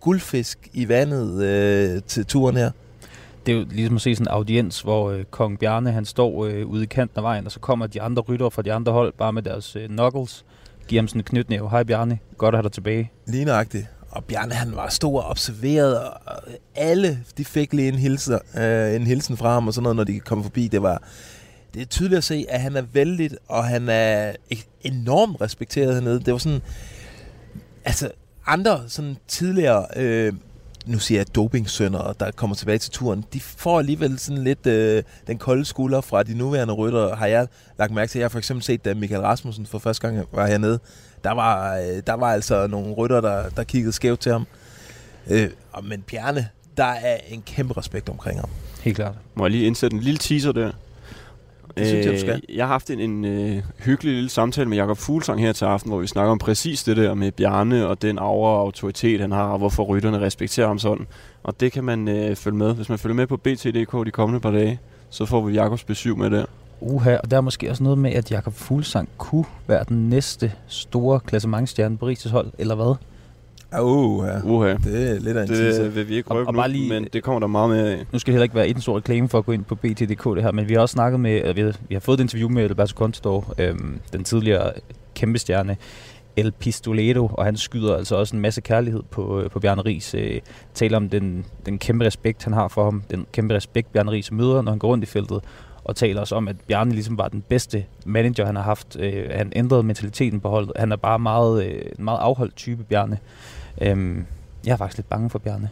guldfisk 0.00 0.68
i 0.72 0.88
vandet 0.88 1.44
øh, 1.44 2.02
til 2.06 2.26
turen 2.26 2.56
her. 2.56 2.70
Det 3.46 3.54
er 3.54 3.58
jo 3.58 3.66
ligesom 3.70 3.96
at 3.96 4.02
se 4.02 4.14
sådan 4.14 4.26
en 4.26 4.32
audiens, 4.32 4.80
hvor 4.80 5.10
øh, 5.10 5.24
Kong 5.24 5.58
Bjarne 5.58 5.92
han 5.92 6.04
står 6.04 6.44
øh, 6.44 6.66
ude 6.66 6.82
i 6.82 6.86
kanten 6.86 7.18
af 7.18 7.22
vejen, 7.22 7.46
og 7.46 7.52
så 7.52 7.60
kommer 7.60 7.86
de 7.86 8.02
andre 8.02 8.22
ryttere 8.22 8.50
fra 8.50 8.62
de 8.62 8.72
andre 8.72 8.92
hold, 8.92 9.12
bare 9.18 9.32
med 9.32 9.42
deres 9.42 9.76
øh, 9.76 9.88
knuckles, 9.88 10.44
giver 10.88 11.02
ham 11.02 11.08
sådan 11.08 11.20
en 11.20 11.24
knytnæve. 11.24 11.70
Hej 11.70 11.82
Bjarne, 11.82 12.18
godt 12.36 12.54
at 12.54 12.58
have 12.58 12.62
dig 12.62 12.72
tilbage. 12.72 13.10
Lige 13.26 13.44
nøjagtigt. 13.44 13.86
Og 14.10 14.24
Bjarne 14.24 14.54
han 14.54 14.76
var 14.76 14.88
stor 14.88 15.20
og 15.20 15.30
observeret, 15.30 15.98
og 16.00 16.12
alle 16.74 17.18
de 17.38 17.44
fik 17.44 17.72
lige 17.72 17.88
en, 17.88 17.94
hilser, 17.94 18.38
øh, 18.56 18.96
en 18.96 19.06
hilsen 19.06 19.36
fra 19.36 19.52
ham 19.52 19.66
og 19.66 19.74
sådan 19.74 19.82
noget, 19.82 19.96
når 19.96 20.04
de 20.04 20.20
kom 20.20 20.42
forbi. 20.42 20.68
Det 20.68 20.82
var 20.82 21.02
det 21.74 21.82
er 21.82 21.86
tydeligt 21.86 22.18
at 22.18 22.24
se, 22.24 22.46
at 22.48 22.60
han 22.60 22.76
er 22.76 22.82
vældig, 22.92 23.30
og 23.48 23.64
han 23.64 23.88
er 23.88 24.32
enormt 24.80 25.40
respekteret 25.40 25.94
hernede. 25.94 26.20
Det 26.20 26.32
var 26.32 26.38
sådan, 26.38 26.60
altså 27.84 28.10
andre 28.46 28.80
sådan 28.88 29.16
tidligere, 29.28 29.86
øh, 29.96 30.32
nu 30.86 30.98
siger 30.98 31.18
jeg 31.18 31.34
dopingsønder, 31.34 32.12
der 32.12 32.30
kommer 32.30 32.56
tilbage 32.56 32.78
til 32.78 32.90
turen, 32.90 33.24
de 33.32 33.40
får 33.40 33.78
alligevel 33.78 34.18
sådan 34.18 34.44
lidt 34.44 34.66
øh, 34.66 35.02
den 35.26 35.38
kolde 35.38 35.64
skulder 35.64 36.00
fra 36.00 36.22
de 36.22 36.34
nuværende 36.34 36.74
ryttere, 36.74 37.16
har 37.16 37.26
jeg 37.26 37.46
lagt 37.78 37.92
mærke 37.92 38.10
til. 38.10 38.18
Jeg 38.18 38.24
har 38.24 38.28
for 38.28 38.38
eksempel 38.38 38.64
set, 38.64 38.84
da 38.84 38.94
Michael 38.94 39.20
Rasmussen 39.20 39.66
for 39.66 39.78
første 39.78 40.08
gang 40.08 40.28
var 40.32 40.46
hernede, 40.46 40.78
der 41.24 41.30
var, 41.30 41.76
øh, 41.76 42.02
der 42.06 42.14
var 42.14 42.32
altså 42.32 42.66
nogle 42.66 42.92
rytter, 42.92 43.20
der, 43.20 43.48
der 43.48 43.64
kiggede 43.64 43.92
skævt 43.92 44.20
til 44.20 44.32
ham. 44.32 44.46
Øh, 45.30 45.50
men 45.82 46.02
Bjarne, 46.02 46.48
der 46.76 46.84
er 46.84 47.16
en 47.28 47.42
kæmpe 47.42 47.76
respekt 47.76 48.08
omkring 48.08 48.40
ham. 48.40 48.48
Helt 48.80 48.96
klart. 48.96 49.14
Må 49.34 49.44
jeg 49.44 49.50
lige 49.50 49.66
indsætte 49.66 49.96
en 49.96 50.02
lille 50.02 50.18
teaser 50.18 50.52
der? 50.52 50.72
Det 51.78 51.86
synes 51.86 52.06
jeg, 52.06 52.14
du 52.14 52.18
skal. 52.18 52.42
Øh, 52.48 52.56
Jeg 52.56 52.64
har 52.66 52.72
haft 52.72 52.90
en, 52.90 53.00
en 53.00 53.24
øh, 53.24 53.62
hyggelig 53.84 54.14
lille 54.14 54.28
samtale 54.30 54.68
med 54.68 54.76
Jakob 54.76 54.96
Fuglsang 54.98 55.40
her 55.40 55.52
til 55.52 55.64
aften, 55.64 55.90
hvor 55.90 56.00
vi 56.00 56.06
snakker 56.06 56.32
om 56.32 56.38
præcis 56.38 56.84
det 56.84 56.96
der 56.96 57.14
med 57.14 57.32
Bjarne 57.32 57.86
og 57.86 58.02
den 58.02 58.18
aura 58.18 58.50
og 58.50 58.60
autoritet, 58.60 59.20
han 59.20 59.32
har, 59.32 59.44
og 59.44 59.58
hvorfor 59.58 59.82
rytterne 59.84 60.20
respekterer 60.20 60.66
ham 60.66 60.78
sådan. 60.78 61.06
Og 61.42 61.60
det 61.60 61.72
kan 61.72 61.84
man 61.84 62.08
øh, 62.08 62.36
følge 62.36 62.56
med. 62.56 62.74
Hvis 62.74 62.88
man 62.88 62.98
følger 62.98 63.14
med 63.14 63.26
på 63.26 63.36
BT.dk 63.36 64.06
de 64.06 64.10
kommende 64.10 64.40
par 64.40 64.50
dage, 64.50 64.80
så 65.10 65.24
får 65.26 65.40
vi 65.40 65.52
Jakobs 65.54 65.84
besøg 65.84 66.18
med 66.18 66.30
der. 66.30 66.44
Uha, 66.80 67.16
og 67.16 67.30
der 67.30 67.36
er 67.36 67.40
måske 67.40 67.70
også 67.70 67.82
noget 67.82 67.98
med, 67.98 68.12
at 68.12 68.30
Jakob 68.30 68.54
Fuglsang 68.54 69.08
kunne 69.18 69.44
være 69.66 69.84
den 69.88 70.08
næste 70.08 70.52
store 70.66 71.20
klassementstjerne 71.20 71.96
på 71.98 72.06
Rises 72.06 72.30
hold, 72.32 72.46
eller 72.58 72.74
hvad? 72.74 72.94
Uh, 73.80 74.26
ja. 74.26 74.40
Uha. 74.44 74.68
Det 74.84 75.10
er 75.10 75.20
lidt 75.20 75.36
af 75.36 75.42
en 75.42 75.48
teaser. 75.48 75.82
Det 75.82 75.94
vil 75.96 76.08
vi 76.08 76.14
ikke 76.16 76.30
Og- 76.30 76.36
røbe 76.36 76.48
og 76.48 76.52
nu, 76.54 76.58
bare 76.60 76.68
lige- 76.70 76.88
men 76.88 77.08
det 77.12 77.22
kommer 77.22 77.40
der 77.40 77.46
meget 77.46 77.70
mere 77.70 77.90
af. 77.92 78.04
Nu 78.12 78.18
skal 78.18 78.32
det 78.32 78.34
heller 78.34 78.42
ikke 78.42 78.54
være 78.54 78.68
en 78.68 78.80
stor 78.80 78.96
reklame 78.96 79.28
for 79.28 79.38
at 79.38 79.44
gå 79.44 79.52
ind 79.52 79.64
på 79.64 79.74
BT.dk 79.74 80.24
det 80.36 80.42
her, 80.42 80.52
men 80.52 80.68
vi 80.68 80.74
har 80.74 80.80
også 80.80 80.92
snakket 80.92 81.20
med, 81.20 81.30
eller 81.36 81.52
vi 81.52 81.60
har, 81.60 81.72
vi 81.88 81.94
har 81.94 82.00
fået 82.00 82.16
et 82.20 82.22
interview 82.22 82.48
med 82.48 82.62
Alberto 82.62 82.94
Contador, 82.96 83.54
øhm, 83.58 83.98
den 84.12 84.24
tidligere 84.24 84.72
kæmpe 85.14 85.38
stjerne 85.38 85.76
El 86.36 86.52
Pistoleto, 86.52 87.26
og 87.32 87.44
han 87.44 87.56
skyder 87.56 87.96
altså 87.96 88.16
også 88.16 88.36
en 88.36 88.42
masse 88.42 88.60
kærlighed 88.60 89.02
på, 89.10 89.40
øh, 89.40 89.50
på 89.50 89.60
Bjarne 89.60 89.82
Ries. 89.82 90.14
Øh, 90.14 90.40
taler 90.74 90.96
om 90.96 91.08
den, 91.08 91.44
den 91.66 91.78
kæmpe 91.78 92.04
respekt, 92.04 92.44
han 92.44 92.52
har 92.52 92.68
for 92.68 92.84
ham, 92.84 93.02
den 93.10 93.26
kæmpe 93.32 93.54
respekt, 93.54 93.92
Bjarne 93.92 94.10
Ries 94.10 94.32
møder, 94.32 94.62
når 94.62 94.72
han 94.72 94.78
går 94.78 94.88
rundt 94.88 95.04
i 95.04 95.06
feltet, 95.06 95.40
og 95.84 95.96
taler 95.96 96.20
også 96.20 96.34
om, 96.34 96.48
at 96.48 96.56
Bjarne 96.68 96.92
ligesom 96.92 97.18
var 97.18 97.28
den 97.28 97.42
bedste 97.48 97.84
manager, 98.06 98.46
han 98.46 98.56
har 98.56 98.62
haft. 98.62 98.96
Øh, 99.00 99.24
han 99.30 99.52
ændrede 99.56 99.82
mentaliteten 99.82 100.40
på 100.40 100.48
holdet. 100.48 100.72
Han 100.76 100.92
er 100.92 100.96
bare 100.96 101.18
meget, 101.18 101.64
øh, 101.64 101.82
en 101.98 102.04
meget 102.04 102.18
afholdt 102.18 102.56
type, 102.56 102.84
Bjarne. 102.84 103.18
Øhm, 103.80 104.26
jeg 104.66 104.72
er 104.72 104.76
faktisk 104.76 104.98
lidt 104.98 105.08
bange 105.08 105.30
for 105.30 105.38
Bjarne. 105.38 105.68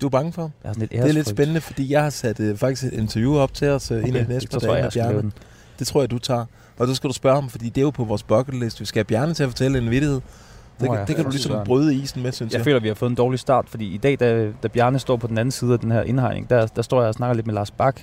Du 0.00 0.06
er 0.06 0.10
bange 0.10 0.32
for 0.32 0.42
ham? 0.42 0.50
Jeg 0.62 0.68
er 0.68 0.72
sådan 0.72 0.80
lidt 0.80 0.92
Det 0.92 1.08
er 1.08 1.12
lidt 1.12 1.28
spændende, 1.28 1.60
fordi 1.60 1.92
jeg 1.92 2.02
har 2.02 2.10
sat 2.10 2.40
øh, 2.40 2.56
faktisk 2.56 2.92
et 2.92 2.98
interview 2.98 3.36
op 3.36 3.54
til 3.54 3.68
os 3.68 3.90
øh, 3.90 3.98
okay. 3.98 4.08
en 4.08 4.16
af 4.16 4.26
de 4.26 4.32
næste 4.32 4.48
par 4.48 4.58
dage 4.58 4.82
med 4.82 4.90
Bjarne. 4.90 5.18
den. 5.18 5.32
Det 5.78 5.86
tror 5.86 6.00
jeg, 6.02 6.10
du 6.10 6.18
tager. 6.18 6.44
Og 6.78 6.86
så 6.86 6.94
skal 6.94 7.08
du 7.08 7.14
spørge 7.14 7.34
ham, 7.34 7.48
fordi 7.48 7.68
det 7.68 7.78
er 7.78 7.82
jo 7.82 7.90
på 7.90 8.04
vores 8.04 8.22
bucket 8.22 8.54
list. 8.54 8.80
Vi 8.80 8.84
skal 8.84 8.98
have 8.98 9.04
Bjarne 9.04 9.34
til 9.34 9.42
at 9.42 9.48
fortælle 9.48 9.78
en 9.78 9.90
vittighed. 9.90 10.20
Det, 10.80 10.88
kan, 10.88 10.98
ja, 10.98 11.04
det 11.04 11.16
kan 11.16 11.24
du 11.24 11.30
ligesom 11.30 11.64
bryde 11.64 11.94
isen 11.94 12.22
med, 12.22 12.32
synes 12.32 12.52
jeg. 12.52 12.58
Jeg 12.58 12.64
føler, 12.64 12.80
vi 12.80 12.88
har 12.88 12.94
fået 12.94 13.10
en 13.10 13.16
dårlig 13.16 13.40
start, 13.40 13.68
fordi 13.68 13.94
i 13.94 13.96
dag, 13.96 14.20
da, 14.20 14.52
da 14.62 14.68
Bjarne 14.68 14.98
står 14.98 15.16
på 15.16 15.26
den 15.26 15.38
anden 15.38 15.52
side 15.52 15.72
af 15.72 15.78
den 15.78 15.90
her 15.90 16.02
indhegning, 16.02 16.50
der, 16.50 16.66
der 16.66 16.82
står 16.82 17.00
jeg 17.00 17.08
og 17.08 17.14
snakker 17.14 17.34
lidt 17.34 17.46
med 17.46 17.54
Lars 17.54 17.70
Bak, 17.70 18.00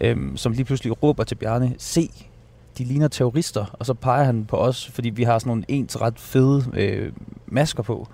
øhm, 0.00 0.36
som 0.36 0.52
lige 0.52 0.64
pludselig 0.64 1.02
råber 1.02 1.24
til 1.24 1.34
Bjarne, 1.34 1.74
se, 1.78 2.10
de 2.78 2.84
ligner 2.84 3.08
terrorister, 3.08 3.76
og 3.78 3.86
så 3.86 3.94
peger 3.94 4.24
han 4.24 4.44
på 4.44 4.56
os, 4.56 4.90
fordi 4.90 5.10
vi 5.10 5.22
har 5.22 5.38
sådan 5.38 5.50
nogle 5.50 5.64
ens 5.68 6.00
ret 6.00 6.18
fede 6.18 6.64
øh, 6.74 7.12
masker 7.46 7.82
på. 7.82 8.08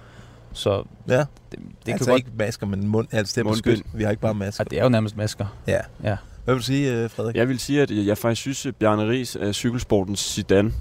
Så 0.52 0.82
Ja, 1.08 1.18
det, 1.18 1.26
det 1.50 1.92
altså 1.92 2.04
kan 2.04 2.12
godt... 2.12 2.18
ikke 2.18 2.30
masker, 2.38 2.66
men 2.66 2.88
mund, 2.88 3.08
altså 3.12 3.32
det 3.34 3.40
er 3.40 3.44
Mundbind. 3.44 3.76
beskyt. 3.76 3.98
Vi 3.98 4.02
har 4.04 4.10
ikke 4.10 4.20
bare 4.22 4.34
masker. 4.34 4.64
Ja, 4.64 4.68
det 4.70 4.78
er 4.78 4.82
jo 4.82 4.88
nærmest 4.88 5.16
masker. 5.16 5.46
Ja. 5.66 5.78
Ja. 6.04 6.16
Hvad 6.44 6.54
vil 6.54 6.60
du 6.60 6.64
sige, 6.64 6.92
øh, 6.94 7.10
Frederik? 7.10 7.36
Jeg 7.36 7.48
vil 7.48 7.58
sige, 7.58 7.82
at 7.82 7.90
jeg 7.90 8.18
faktisk 8.18 8.40
synes, 8.40 8.66
at 8.66 8.76
Bjarne 8.76 9.08
Ries 9.08 9.36
er 9.36 9.52
cykelsportens 9.52 10.20
Zidane 10.20 10.72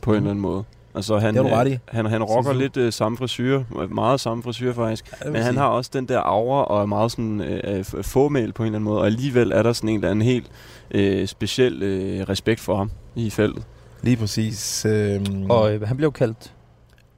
på 0.00 0.10
en 0.10 0.16
eller 0.16 0.30
anden 0.30 0.42
måde. 0.42 0.64
Altså, 0.94 1.18
han, 1.18 1.34
Det 1.34 1.42
har 1.42 1.50
du 1.50 1.56
ret 1.56 1.68
i. 1.68 1.72
øh, 1.72 1.78
Han, 1.88 2.06
han 2.06 2.22
rocker 2.22 2.52
lidt 2.52 2.76
øh, 2.76 2.92
samme 2.92 3.18
frisyr, 3.18 3.62
meget 3.90 4.20
samme 4.20 4.42
frisyr 4.42 4.72
faktisk. 4.72 5.12
Ja, 5.24 5.30
Men 5.30 5.42
han 5.42 5.52
sige. 5.52 5.58
har 5.60 5.66
også 5.68 5.90
den 5.94 6.08
der 6.08 6.18
aura 6.18 6.64
og 6.64 6.82
er 6.82 6.86
meget 6.86 7.10
sådan 7.10 7.40
øh, 7.40 7.84
fåmæl 7.84 8.52
på 8.52 8.62
en 8.62 8.66
eller 8.66 8.76
anden 8.76 8.84
måde. 8.84 9.00
Og 9.00 9.06
alligevel 9.06 9.52
er 9.52 9.62
der 9.62 9.72
sådan 9.72 9.88
en 9.88 9.94
eller 9.96 10.10
anden 10.10 10.22
helt 10.26 10.50
øh, 10.90 11.26
speciel 11.26 11.82
øh, 11.82 12.28
respekt 12.28 12.60
for 12.60 12.76
ham 12.76 12.90
i 13.14 13.30
feltet. 13.30 13.62
Lige 14.02 14.16
præcis. 14.16 14.84
Øh, 14.88 15.20
Og 15.48 15.74
øh, 15.74 15.88
han 15.88 15.96
blev 15.96 16.12
kaldt 16.12 16.52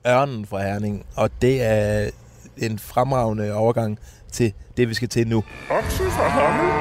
Ørnen 0.07 0.47
fra 0.47 0.63
Herning, 0.63 1.05
og 1.17 1.31
det 1.43 1.63
er 1.63 2.11
en 2.57 2.79
fremragende 2.79 3.55
overgang 3.55 3.99
til 4.33 4.53
det, 4.77 4.89
vi 4.89 4.95
skal 4.95 5.09
til 5.09 5.29
nu. 5.29 5.45
Okse 5.71 6.03
fra 6.03 6.29
Hammel. 6.29 6.73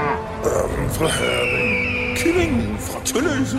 Ørnen 0.45 0.89
fra 0.89 1.07
Herning. 1.07 2.17
Kyllingen 2.17 2.77
fra 2.77 3.03
Tølløse. 3.05 3.57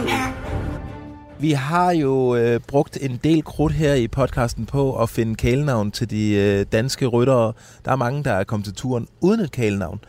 Vi 1.39 1.53
har 1.53 1.91
jo 1.93 2.37
øh, 2.37 2.61
brugt 2.61 2.99
en 3.01 3.21
del 3.25 3.45
krudt 3.45 3.73
her 3.73 3.95
i 3.95 4.09
podcasten 4.09 4.67
på 4.67 5.03
at 5.03 5.09
finde 5.09 5.35
kælenavn 5.35 5.91
til 5.91 6.11
de 6.11 6.35
øh, 6.35 6.67
danske 6.73 7.07
ryttere. 7.07 7.53
Der 7.85 7.93
er 7.93 7.97
mange, 7.97 8.25
der 8.25 8.33
er 8.33 8.45
kommet 8.45 8.65
til 8.65 8.75
turen 8.75 9.09
uden 9.21 9.41
et 9.41 9.53
kælenavn. 9.53 10.01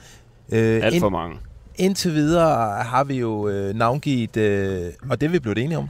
Øh, 0.52 0.84
Alt 0.84 0.94
ind- 0.94 1.02
for 1.02 1.10
mange. 1.10 1.36
Indtil 1.76 2.14
videre 2.14 2.84
har 2.84 3.04
vi 3.04 3.16
jo 3.20 3.48
øh, 3.48 3.76
navngivet, 3.76 4.38
øh, 4.38 4.92
og 5.10 5.22
det 5.22 5.28
er 5.28 5.32
vi 5.32 5.40
blevet 5.40 5.58
enige 5.58 5.78
om. 5.78 5.88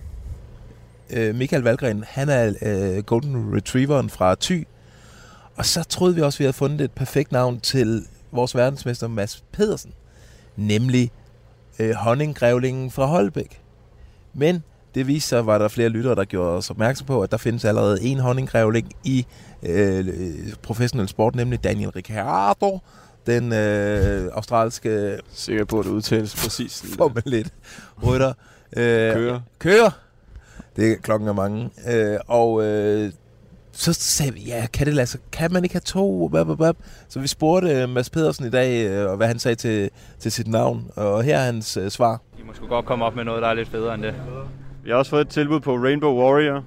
Øh, 1.10 1.36
Michael 1.36 1.64
Valgren, 1.64 2.04
han 2.08 2.30
er 2.30 2.54
øh, 2.62 3.04
Golden 3.04 3.56
Retrieveren 3.56 4.10
fra 4.10 4.36
Thy. 4.42 4.68
Og 5.56 5.66
så 5.66 5.84
troede 5.84 6.16
vi 6.16 6.22
også, 6.22 6.38
vi 6.38 6.44
havde 6.44 6.54
fundet 6.54 6.82
et 6.82 6.92
perfekt 6.92 7.32
navn 7.32 7.60
til 7.60 8.06
vores 8.32 8.56
verdensmester 8.56 9.08
Mads 9.08 9.44
Pedersen. 9.52 9.94
Nemlig 10.56 11.12
øh, 11.80 11.92
Honninggrævlingen 11.92 12.92
fra 12.92 13.06
Holbæk. 13.06 13.62
Men 14.34 14.64
det 14.96 15.08
viste 15.08 15.30
sig, 15.30 15.46
var 15.46 15.58
der 15.58 15.68
flere 15.68 15.90
lyttere, 15.90 16.16
der 16.16 16.26
gjorde 16.26 16.58
os 16.58 16.70
opmærksom 16.70 17.08
på, 17.08 17.22
at 17.22 17.32
der 17.32 17.38
findes 17.38 17.66
allerede 17.66 18.02
en 18.02 18.20
honninggrævling 18.20 18.92
i 19.04 19.26
øh, 19.64 20.08
professionel 20.62 21.08
sport, 21.08 21.36
nemlig 21.36 21.64
Daniel 21.64 21.90
Ricciardo, 21.90 22.80
den 23.26 23.54
øh, 23.54 24.30
australske 24.34 25.18
Sikker 25.32 25.66
på, 25.66 25.80
at 25.80 25.86
det 25.86 25.92
udtales 25.92 26.36
præcis. 26.36 26.84
Formel 26.98 27.34
1 27.34 27.54
rytter. 28.04 28.34
Øh, 28.78 29.14
Kører. 29.14 29.40
Kører. 29.60 29.92
Det 30.76 30.92
er 30.92 30.96
klokken 30.96 31.30
er 31.30 31.34
mange. 31.34 31.70
Øh, 31.92 32.18
og 32.28 32.64
øh, 32.64 33.12
så 33.72 33.94
sagde 33.94 34.34
vi, 34.34 34.40
ja, 34.40 34.68
kan 34.74 34.86
det 34.86 34.94
lade 34.94 35.08
sig? 35.08 35.20
Kan 35.32 35.54
man 35.54 35.64
ikke 35.64 35.76
have 35.76 35.82
to? 35.86 36.28
Bap, 36.28 36.48
bap, 36.48 36.58
bap. 36.58 36.76
Så 37.10 37.20
vi 37.20 37.28
spurgte 37.28 37.70
øh, 37.70 37.90
Mads 37.90 38.10
Pedersen 38.10 38.46
i 38.46 38.50
dag, 38.50 38.88
øh, 38.88 39.12
og 39.12 39.18
hvad 39.18 39.28
han 39.28 39.40
sagde 39.40 39.56
til, 39.56 39.90
til 40.20 40.32
sit 40.32 40.48
navn. 40.48 40.92
Og 40.96 41.24
her 41.24 41.38
er 41.38 41.46
hans 41.46 41.78
øh, 41.78 41.90
svar. 41.90 42.22
De 42.38 42.44
må 42.48 42.54
sgu 42.54 42.68
godt 42.68 42.86
komme 42.86 43.06
op 43.06 43.16
med 43.16 43.24
noget, 43.24 43.42
der 43.42 43.48
er 43.48 43.54
lidt 43.54 43.70
federe 43.70 43.94
end 43.94 44.04
det. 44.04 44.14
Vi 44.84 44.90
har 44.90 44.98
også 44.98 45.10
fået 45.10 45.22
et 45.22 45.30
tilbud 45.30 45.60
på 45.60 45.76
Rainbow 45.78 46.14
Warrior. 46.14 46.64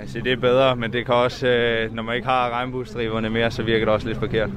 Altså, 0.00 0.20
det 0.24 0.32
er 0.32 0.36
bedre, 0.36 0.76
men 0.76 0.92
det 0.92 1.06
kan 1.06 1.14
også, 1.14 1.46
øh, 1.46 1.94
når 1.94 2.02
man 2.02 2.14
ikke 2.16 2.28
har 2.28 2.50
regnbuestriberne 2.50 3.30
mere, 3.30 3.50
så 3.50 3.62
virker 3.62 3.84
det 3.84 3.94
også 3.94 4.06
lidt 4.06 4.18
forkert. 4.18 4.50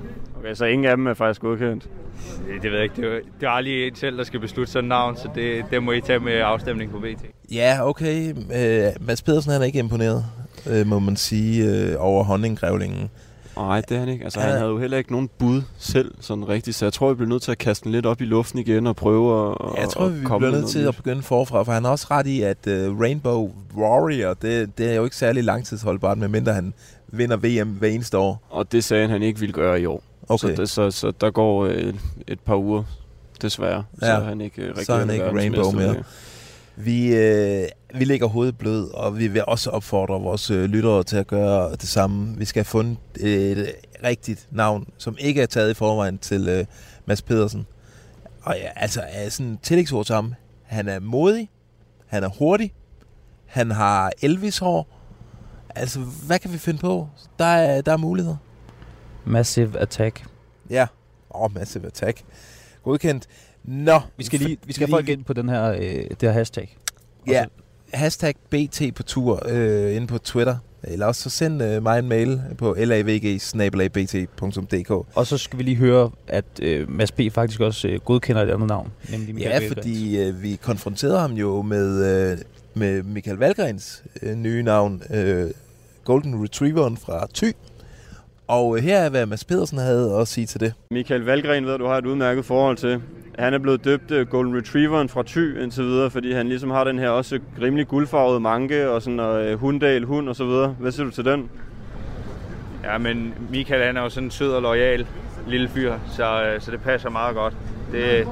Okay, 0.43 0.53
så 0.55 0.65
ingen 0.65 0.85
af 0.87 0.97
dem 0.97 1.07
er 1.07 1.13
faktisk 1.13 1.41
godkendt. 1.41 1.83
Det, 1.83 2.61
det 2.61 2.71
ved 2.71 2.77
jeg 2.77 2.83
ikke. 2.83 2.95
Det 2.95 3.05
er, 3.05 3.09
jo- 3.13 3.21
det 3.39 3.45
er 3.45 3.49
aldrig 3.49 3.87
en 3.87 3.95
selv, 3.95 4.17
der 4.17 4.23
skal 4.23 4.39
beslutte 4.39 4.71
sådan 4.71 4.87
navn, 4.89 5.17
så 5.17 5.29
det, 5.35 5.65
det 5.71 5.83
må 5.83 5.91
I 5.91 6.01
tage 6.01 6.19
med 6.19 6.33
afstemning 6.33 6.91
på 6.91 6.99
BT. 6.99 7.53
Ja, 7.53 7.77
okay. 7.81 8.29
Øh, 8.29 8.91
Mads 9.07 9.21
Pedersen 9.21 9.51
han 9.51 9.61
er 9.61 9.65
ikke 9.65 9.79
imponeret, 9.79 10.25
øh, 10.69 10.87
må 10.87 10.99
man 10.99 11.15
sige, 11.15 11.69
øh, 11.69 11.95
over 11.99 12.23
honninggrævlingen. 12.23 13.09
Nej, 13.57 13.81
det 13.81 13.95
er 13.95 13.99
han 13.99 14.09
ikke. 14.09 14.23
Altså, 14.23 14.39
Han 14.39 14.49
havde 14.57 14.69
jo 14.69 14.77
heller 14.77 14.97
ikke 14.97 15.11
nogen 15.11 15.29
bud 15.39 15.61
selv, 15.77 16.11
sådan 16.19 16.49
rigtigt. 16.49 16.77
Så 16.77 16.85
jeg 16.85 16.93
tror, 16.93 17.09
vi 17.09 17.15
bliver 17.15 17.29
nødt 17.29 17.41
til 17.41 17.51
at 17.51 17.57
kaste 17.57 17.83
den 17.83 17.91
lidt 17.91 18.05
op 18.05 18.21
i 18.21 18.25
luften 18.25 18.59
igen 18.59 18.87
og 18.87 18.95
prøve 18.95 19.51
at, 19.51 19.57
Jeg 19.81 19.89
tror, 19.89 20.05
at 20.05 20.21
vi 20.21 20.25
komme 20.25 20.47
bliver 20.47 20.59
nødt 20.59 20.69
til 20.69 20.87
at 20.87 20.95
begynde 20.95 21.21
forfra, 21.21 21.63
for 21.63 21.71
han 21.71 21.83
har 21.83 21.91
også 21.91 22.07
ret 22.11 22.27
i, 22.27 22.41
at 22.41 22.57
uh, 22.67 22.99
Rainbow 23.01 23.51
Warrior, 23.77 24.33
det, 24.33 24.77
det 24.77 24.91
er 24.91 24.95
jo 24.95 25.03
ikke 25.03 25.15
særlig 25.15 25.43
langtidsholdbart, 25.43 26.17
medmindre 26.17 26.53
han 26.53 26.73
vinder 27.07 27.37
VM 27.37 27.69
hver 27.69 27.87
eneste 27.89 28.17
år. 28.17 28.47
Og 28.49 28.71
det 28.71 28.83
sagde 28.83 29.01
han, 29.01 29.09
han 29.09 29.21
ikke 29.23 29.39
ville 29.39 29.53
gøre 29.53 29.81
i 29.81 29.85
år. 29.85 30.03
Okay. 30.29 30.55
Så, 30.55 30.61
det, 30.61 30.69
så, 30.69 30.91
så 30.91 31.11
der 31.21 31.31
går 31.31 31.65
øh, 31.65 31.93
et 32.27 32.39
par 32.39 32.55
uger, 32.55 32.83
desværre. 33.41 33.83
Ja. 34.01 34.05
Så 34.05 34.11
er 34.13 34.23
han 34.23 34.41
ikke 34.41 34.61
øh, 34.61 34.69
rigtig 34.69 34.85
Så 34.85 34.93
er 34.93 34.99
han 34.99 35.09
ikke 35.09 35.31
Rainbow 35.35 35.71
mere. 35.71 35.93
mere. 35.93 36.03
Vi, 36.75 37.15
øh, 37.15 37.67
vi 37.95 38.05
lægger 38.05 38.27
hovedet 38.27 38.57
blød, 38.57 38.89
og 38.93 39.17
vi 39.19 39.27
vil 39.27 39.43
også 39.47 39.69
opfordre 39.69 40.21
vores 40.21 40.51
øh, 40.51 40.65
lyttere 40.65 41.03
til 41.03 41.17
at 41.17 41.27
gøre 41.27 41.71
det 41.71 41.83
samme. 41.87 42.37
Vi 42.37 42.45
skal 42.45 42.59
have 42.59 42.65
fundet 42.65 42.97
et 43.19 43.71
rigtigt 44.03 44.47
navn, 44.51 44.87
som 44.97 45.15
ikke 45.19 45.41
er 45.41 45.45
taget 45.45 45.71
i 45.71 45.73
forvejen 45.73 46.17
til 46.17 46.47
øh, 46.49 46.65
Mads 47.05 47.21
Pedersen. 47.21 47.65
Og 48.43 48.55
ja, 48.55 48.69
altså, 48.75 49.01
er 49.09 49.29
sådan 49.29 49.59
tillægsord 49.63 50.05
til 50.05 50.15
ham. 50.15 50.33
Han 50.63 50.87
er 50.87 50.99
modig, 50.99 51.49
han 52.07 52.23
er 52.23 52.29
hurtig, 52.39 52.73
han 53.45 53.71
har 53.71 54.11
Elvis-hår. 54.21 54.87
Altså, 55.75 55.99
hvad 55.99 56.39
kan 56.39 56.53
vi 56.53 56.57
finde 56.57 56.79
på? 56.79 57.07
Der 57.39 57.45
er, 57.45 57.81
der 57.81 57.91
er 57.93 57.97
muligheder. 57.97 58.37
Massive 59.25 59.79
Attack. 59.79 60.23
Ja. 60.69 60.87
Åh, 61.35 61.41
oh, 61.43 61.55
Massive 61.55 61.85
Attack. 61.85 62.23
Godkendt. 62.83 63.27
Nå. 63.63 63.99
Vi 64.17 64.23
skal 64.23 64.39
lige, 64.39 64.57
vi 64.65 64.73
skal 64.73 64.89
folk 64.89 65.09
ind 65.09 65.23
på 65.23 65.33
den 65.33 65.49
her, 65.49 65.71
øh, 65.71 65.79
det 65.81 66.17
her 66.21 66.31
hashtag. 66.31 66.77
Ja, 67.27 67.45
hashtag 67.93 68.35
BT 68.49 68.81
på 68.95 69.03
tur 69.03 69.43
øh, 69.49 69.95
inde 69.95 70.07
på 70.07 70.17
Twitter. 70.17 70.57
Eller 70.83 71.05
også 71.05 71.21
så 71.21 71.29
send 71.29 71.63
øh, 71.63 71.83
mig 71.83 71.99
en 71.99 72.09
mail 72.09 72.41
på 72.57 72.75
lavg.bt.dk. 73.77 74.89
Og 75.15 75.27
så 75.27 75.37
skal 75.37 75.59
vi 75.59 75.63
lige 75.63 75.75
høre, 75.75 76.11
at 76.27 76.45
øh, 76.61 76.89
Mads 76.91 77.11
P. 77.11 77.19
faktisk 77.31 77.59
også 77.59 77.87
øh, 77.87 77.99
godkender 77.99 78.41
et 78.41 78.49
andet 78.49 78.67
navn. 78.67 78.91
Nemlig 79.11 79.35
Michael 79.35 79.53
Ja, 79.53 79.59
Valgren. 79.59 79.75
fordi 79.77 80.17
øh, 80.19 80.43
vi 80.43 80.55
konfronterede 80.61 81.19
ham 81.19 81.31
jo 81.31 81.61
med, 81.61 82.05
øh, 82.31 82.37
med 82.73 83.03
Michael 83.03 83.37
Valgrens 83.37 84.03
øh, 84.21 84.35
nye 84.35 84.63
navn, 84.63 85.01
øh, 85.09 85.49
Golden 86.03 86.43
Retrieveren 86.43 86.97
fra 86.97 87.27
Thy. 87.33 87.51
Og 88.53 88.77
øh, 88.77 88.83
her 88.83 88.97
er, 88.97 89.09
hvad 89.09 89.25
Mads 89.25 89.45
Pedersen 89.45 89.77
havde 89.77 90.17
at 90.19 90.27
sige 90.27 90.45
til 90.45 90.59
det. 90.59 90.73
Michael 90.91 91.21
Valgren 91.21 91.65
ved 91.65 91.77
du 91.77 91.85
har 91.85 91.97
et 91.97 92.05
udmærket 92.05 92.45
forhold 92.45 92.77
til. 92.77 93.01
Han 93.39 93.53
er 93.53 93.57
blevet 93.57 93.85
døbt 93.85 94.11
øh, 94.11 94.27
Golden 94.27 94.57
Retrieveren 94.57 95.09
fra 95.09 95.23
Thy 95.27 95.61
indtil 95.63 95.83
videre, 95.83 96.09
fordi 96.09 96.33
han 96.33 96.49
ligesom 96.49 96.69
har 96.69 96.83
den 96.83 96.99
her 96.99 97.09
også 97.09 97.39
rimelig 97.61 97.87
guldfarvede 97.87 98.39
manke 98.39 98.89
og 98.89 99.01
sådan 99.01 99.19
og 99.19 99.45
øh, 99.45 99.59
hunddal 99.59 100.03
hund 100.03 100.29
og 100.29 100.35
så 100.35 100.45
videre. 100.45 100.75
Hvad 100.79 100.91
siger 100.91 101.05
du 101.05 101.11
til 101.11 101.25
den? 101.25 101.49
Ja, 102.83 102.97
men 102.97 103.33
Michael 103.49 103.83
han 103.83 103.97
er 103.97 104.01
jo 104.01 104.09
sådan 104.09 104.27
en 104.27 104.31
sød 104.31 104.51
og 104.51 104.61
lojal 104.61 105.07
lille 105.47 105.69
fyr, 105.69 105.93
så, 106.11 106.55
så 106.59 106.71
det 106.71 106.81
passer 106.81 107.09
meget 107.09 107.35
godt. 107.35 107.53
Det, 107.91 108.27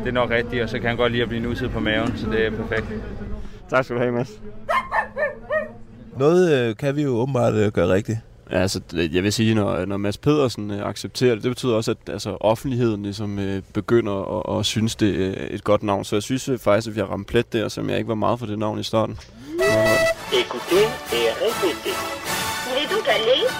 det 0.00 0.08
er 0.08 0.12
nok 0.12 0.30
rigtigt, 0.30 0.62
og 0.62 0.68
så 0.68 0.78
kan 0.78 0.88
han 0.88 0.96
godt 0.96 1.12
lide 1.12 1.22
at 1.22 1.28
blive 1.28 1.42
nusset 1.42 1.70
på 1.70 1.80
maven, 1.80 2.16
så 2.16 2.30
det 2.30 2.46
er 2.46 2.50
perfekt. 2.50 2.86
Tak 3.70 3.84
skal 3.84 3.96
du 3.96 4.00
have, 4.00 4.12
Mads. 4.12 4.40
Noget 6.18 6.78
kan 6.78 6.96
vi 6.96 7.02
jo 7.02 7.10
åbenbart 7.10 7.72
gøre 7.72 7.88
rigtigt. 7.88 8.18
Altså, 8.52 8.80
jeg 9.12 9.22
vil 9.22 9.32
sige, 9.32 9.54
når, 9.54 9.84
når 9.84 9.96
Mads 9.96 10.18
Pedersen 10.18 10.70
øh, 10.70 10.86
accepterer 10.88 11.34
det, 11.34 11.42
det 11.44 11.50
betyder 11.50 11.74
også, 11.74 11.90
at 11.90 11.96
altså, 12.12 12.36
offentligheden 12.40 13.02
ligesom, 13.02 13.38
øh, 13.38 13.62
begynder 13.74 14.38
at, 14.52 14.58
at 14.58 14.66
synes, 14.66 14.96
det 14.96 15.26
er 15.28 15.46
et 15.50 15.64
godt 15.64 15.82
navn. 15.82 16.04
Så 16.04 16.16
jeg 16.16 16.22
synes 16.22 16.48
øh, 16.48 16.58
faktisk, 16.58 16.88
at 16.88 16.94
vi 16.94 17.00
har 17.00 17.06
ramt 17.06 17.26
plet 17.26 17.52
der, 17.52 17.68
som 17.68 17.90
jeg 17.90 17.98
ikke 17.98 18.08
var 18.08 18.14
meget 18.14 18.38
for 18.38 18.46
det 18.46 18.58
navn 18.58 18.78
i 18.78 18.82
starten. 18.82 19.18
Écoutez 20.32 21.14
et 21.14 21.32
répétez. 21.42 21.98
Donc 22.94 23.06
allé 23.08 23.52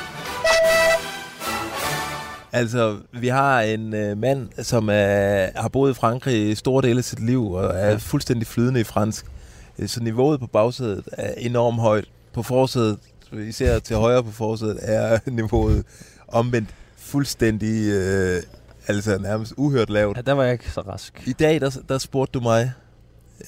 Altså, 2.52 2.96
vi 3.12 3.28
har 3.28 3.60
en 3.60 3.94
øh, 3.94 4.18
mand, 4.18 4.48
som 4.62 4.88
er, 4.92 5.46
har 5.60 5.68
boet 5.68 5.90
i 5.90 5.94
Frankrig 5.94 6.48
i 6.50 6.54
store 6.54 6.82
dele 6.82 6.98
af 6.98 7.04
sit 7.04 7.26
liv, 7.26 7.50
og 7.52 7.64
er 7.64 7.88
Ja. 7.90 7.96
fuldstændig 7.96 8.46
flydende 8.46 8.80
i 8.80 8.84
fransk. 8.84 9.26
Øh, 9.78 9.88
Så 9.88 10.02
niveauet 10.02 10.40
på 10.40 10.46
bagsædet 10.46 11.08
er 11.12 11.34
enormt 11.38 11.80
højt. 11.80 12.04
På 12.32 12.42
forsædet, 12.42 12.98
især 13.38 13.78
til 13.78 13.96
højre 13.96 14.24
på 14.24 14.30
forsædet, 14.30 14.78
er 14.82 15.18
niveauet 15.30 15.84
omvendt 16.28 16.68
fuldstændig, 16.96 17.92
øh, 17.92 18.42
altså 18.86 19.18
nærmest 19.18 19.54
uhørt 19.56 19.90
lavt. 19.90 20.16
Ja, 20.16 20.22
der 20.22 20.32
var 20.32 20.42
jeg 20.44 20.52
ikke 20.52 20.70
så 20.70 20.80
rask. 20.80 21.22
I 21.26 21.32
dag, 21.32 21.60
der, 21.60 21.70
der 21.88 21.98
spurgte 21.98 22.38
du 22.38 22.42
mig, 22.42 22.72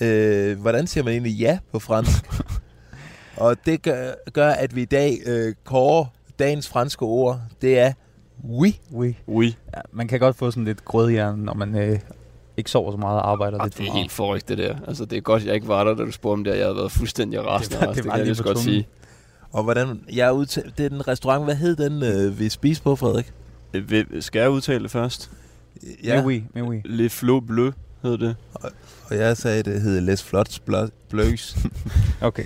øh, 0.00 0.60
hvordan 0.60 0.86
siger 0.86 1.04
man 1.04 1.12
egentlig 1.12 1.32
ja 1.32 1.58
på 1.72 1.78
fransk? 1.78 2.24
og 3.36 3.56
det 3.66 3.82
gør, 3.82 4.10
gør, 4.32 4.48
at 4.50 4.76
vi 4.76 4.82
i 4.82 4.84
dag 4.84 5.18
øh, 5.26 5.54
kårer 5.64 6.04
dagens 6.38 6.68
franske 6.68 7.02
ord. 7.02 7.40
Det 7.62 7.78
er 7.78 7.92
oui. 8.44 8.74
Oui. 8.92 9.16
Oui. 9.26 9.56
Ja, 9.76 9.80
man 9.92 10.08
kan 10.08 10.20
godt 10.20 10.36
få 10.36 10.50
sådan 10.50 10.64
lidt 10.64 10.84
grødhjerne, 10.84 11.44
når 11.44 11.54
man 11.54 11.74
øh, 11.76 11.98
ikke 12.56 12.70
sover 12.70 12.90
så 12.92 12.96
meget 12.96 13.16
og 13.20 13.30
arbejder 13.30 13.58
Og 13.58 13.64
lidt 13.66 13.74
for 13.74 13.82
det 13.82 13.88
er 13.88 13.92
meget. 13.92 14.02
helt 14.02 14.12
forrygt, 14.12 14.48
det 14.48 14.58
der. 14.58 14.76
Altså, 14.88 15.04
det 15.04 15.16
er 15.16 15.20
godt, 15.20 15.44
jeg 15.46 15.54
ikke 15.54 15.68
var 15.68 15.84
der, 15.84 15.94
da 15.94 16.04
du 16.04 16.10
spurgte 16.12 16.38
om 16.38 16.44
det. 16.44 16.56
Jeg 16.56 16.64
havde 16.64 16.76
været 16.76 16.92
fuldstændig 16.92 17.46
rasende. 17.46 17.80
var- 17.80 17.86
Det, 17.86 17.96
det 17.96 18.02
det, 18.04 18.10
var 18.10 18.16
kan 18.16 18.26
jeg 18.26 18.34
lige 18.34 18.42
godt 18.44 18.58
sige. 18.58 18.88
Og 19.54 19.62
hvordan, 19.62 20.00
jeg 20.12 20.32
udtal, 20.32 20.73
det 20.78 20.84
er 20.84 20.88
den 20.88 21.08
restaurant, 21.08 21.44
hvad 21.44 21.54
hed 21.54 21.76
den, 21.76 22.02
øh, 22.02 22.38
vi 22.38 22.49
spiste 22.49 22.84
på, 22.84 22.96
Frederik? 22.96 23.32
Øh, 23.75 24.04
Skal 24.20 24.40
jeg 24.40 24.50
udtale 24.50 24.82
det 24.82 24.90
først? 24.90 25.30
Ja. 26.04 26.14
Mais 26.23 26.26
oui, 26.26 26.42
mais 26.54 26.62
oui. 26.68 26.80
Le 26.84 27.11
Flo 27.11 27.40
Bleu 27.40 27.70
hed 28.02 28.18
det. 28.18 28.37
Og 29.11 29.16
jeg 29.16 29.37
sagde, 29.37 29.62
det 29.62 29.80
hed 29.82 30.00
Les 30.00 30.23
Flots 30.23 30.62
Bløs. 31.11 31.56
Okay. 32.20 32.44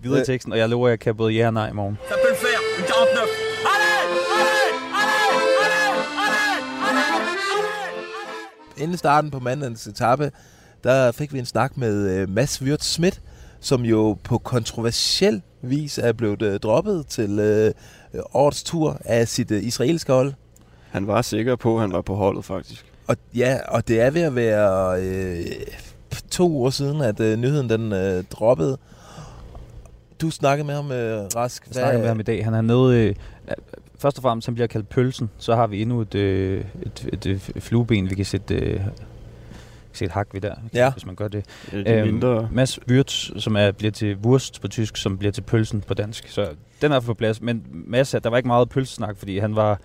Videre 0.00 0.18
i 0.18 0.20
Øh. 0.20 0.26
teksten, 0.26 0.52
og 0.52 0.58
jeg 0.58 0.68
lover, 0.68 0.88
at 0.88 0.90
jeg 0.90 0.98
kan 1.00 1.16
både 1.16 1.32
ja 1.32 1.46
og 1.46 1.52
nej 1.52 1.68
i 1.70 1.72
morgen. 1.72 1.98
Ça 2.08 2.14
peut 2.14 2.30
le 2.30 2.36
faire, 2.36 2.58
une 2.78 2.84
49. 2.86 3.28
Inden 8.78 8.96
starten 8.96 9.30
på 9.30 9.38
mandens 9.38 9.86
etape, 9.86 10.30
der 10.84 11.12
fik 11.12 11.32
vi 11.32 11.38
en 11.38 11.46
snak 11.46 11.76
med 11.76 12.10
øh, 12.10 12.28
Mads 12.30 12.62
Wirt 12.62 12.84
Schmidt, 12.84 13.20
som 13.60 13.82
jo 13.84 14.16
på 14.24 14.38
kontroversiel 14.38 15.42
vis 15.62 15.98
er 15.98 16.12
blevet 16.12 16.42
øh, 16.42 16.60
droppet 16.60 17.06
til 17.06 17.38
øh, 17.38 17.72
årets 18.32 18.62
tur 18.62 19.00
af 19.04 19.28
sit 19.28 19.50
øh, 19.50 19.62
israelske 19.62 20.12
hold. 20.12 20.32
Han 20.90 21.06
var 21.06 21.22
sikker 21.22 21.56
på, 21.56 21.74
at 21.74 21.80
han 21.80 21.92
var 21.92 22.00
på 22.00 22.14
holdet, 22.14 22.44
faktisk. 22.44 22.84
Og 23.06 23.16
ja, 23.34 23.58
og 23.68 23.88
det 23.88 24.00
er 24.00 24.10
ved 24.10 24.22
at 24.22 24.34
være 24.34 25.02
øh, 25.02 25.46
to 26.30 26.50
uger 26.50 26.70
siden, 26.70 27.00
at 27.00 27.20
øh, 27.20 27.38
nyheden 27.38 27.70
den 27.70 27.92
øh, 27.92 28.24
droppede. 28.30 28.78
Du 30.20 30.30
snakkede 30.30 30.66
med 30.66 30.74
ham, 30.74 30.92
øh, 30.92 31.26
Rask. 31.36 31.66
Jeg 31.66 31.74
snakker 31.74 32.00
med 32.00 32.08
ham 32.08 32.20
i 32.20 32.22
dag. 32.22 32.44
Han 32.44 32.54
er 32.54 32.60
nede... 32.60 32.96
Øh, 32.96 33.14
først 33.98 34.18
og 34.18 34.22
fremmest, 34.22 34.46
han 34.46 34.54
bliver 34.54 34.66
kaldt 34.66 34.88
pølsen. 34.88 35.30
Så 35.38 35.54
har 35.54 35.66
vi 35.66 35.82
endnu 35.82 36.00
et, 36.00 36.14
øh, 36.14 36.64
et, 36.82 37.08
et, 37.12 37.26
et 37.56 37.62
flueben, 37.62 38.10
vi 38.10 38.14
kan 38.14 38.24
sætte, 38.24 38.54
øh, 38.54 38.80
sætte 39.92 40.12
hak 40.12 40.28
ved 40.32 40.40
der, 40.40 40.54
Ja. 40.74 40.90
hvis 40.92 41.06
man 41.06 41.14
gør 41.14 41.28
det. 41.28 41.44
Øh, 41.72 41.84
De 41.84 41.90
Øhm, 41.92 42.06
mindre... 42.12 42.48
Mads 42.52 42.78
Wirtz, 42.90 43.30
som 43.36 43.56
er, 43.56 43.70
bliver 43.72 43.90
til 43.92 44.16
Wurst 44.16 44.60
på 44.60 44.68
tysk, 44.68 44.96
som 44.96 45.18
bliver 45.18 45.32
til 45.32 45.42
pølsen 45.42 45.80
på 45.80 45.94
dansk. 45.94 46.28
Så 46.28 46.48
den 46.82 46.92
er 46.92 47.00
på 47.00 47.14
plads. 47.14 47.40
Men 47.42 47.62
Mads, 47.70 48.10
der 48.10 48.30
var 48.30 48.36
ikke 48.36 48.46
meget 48.46 48.68
pølsesnak, 48.68 49.16
fordi 49.16 49.38
han 49.38 49.56
var, 49.56 49.80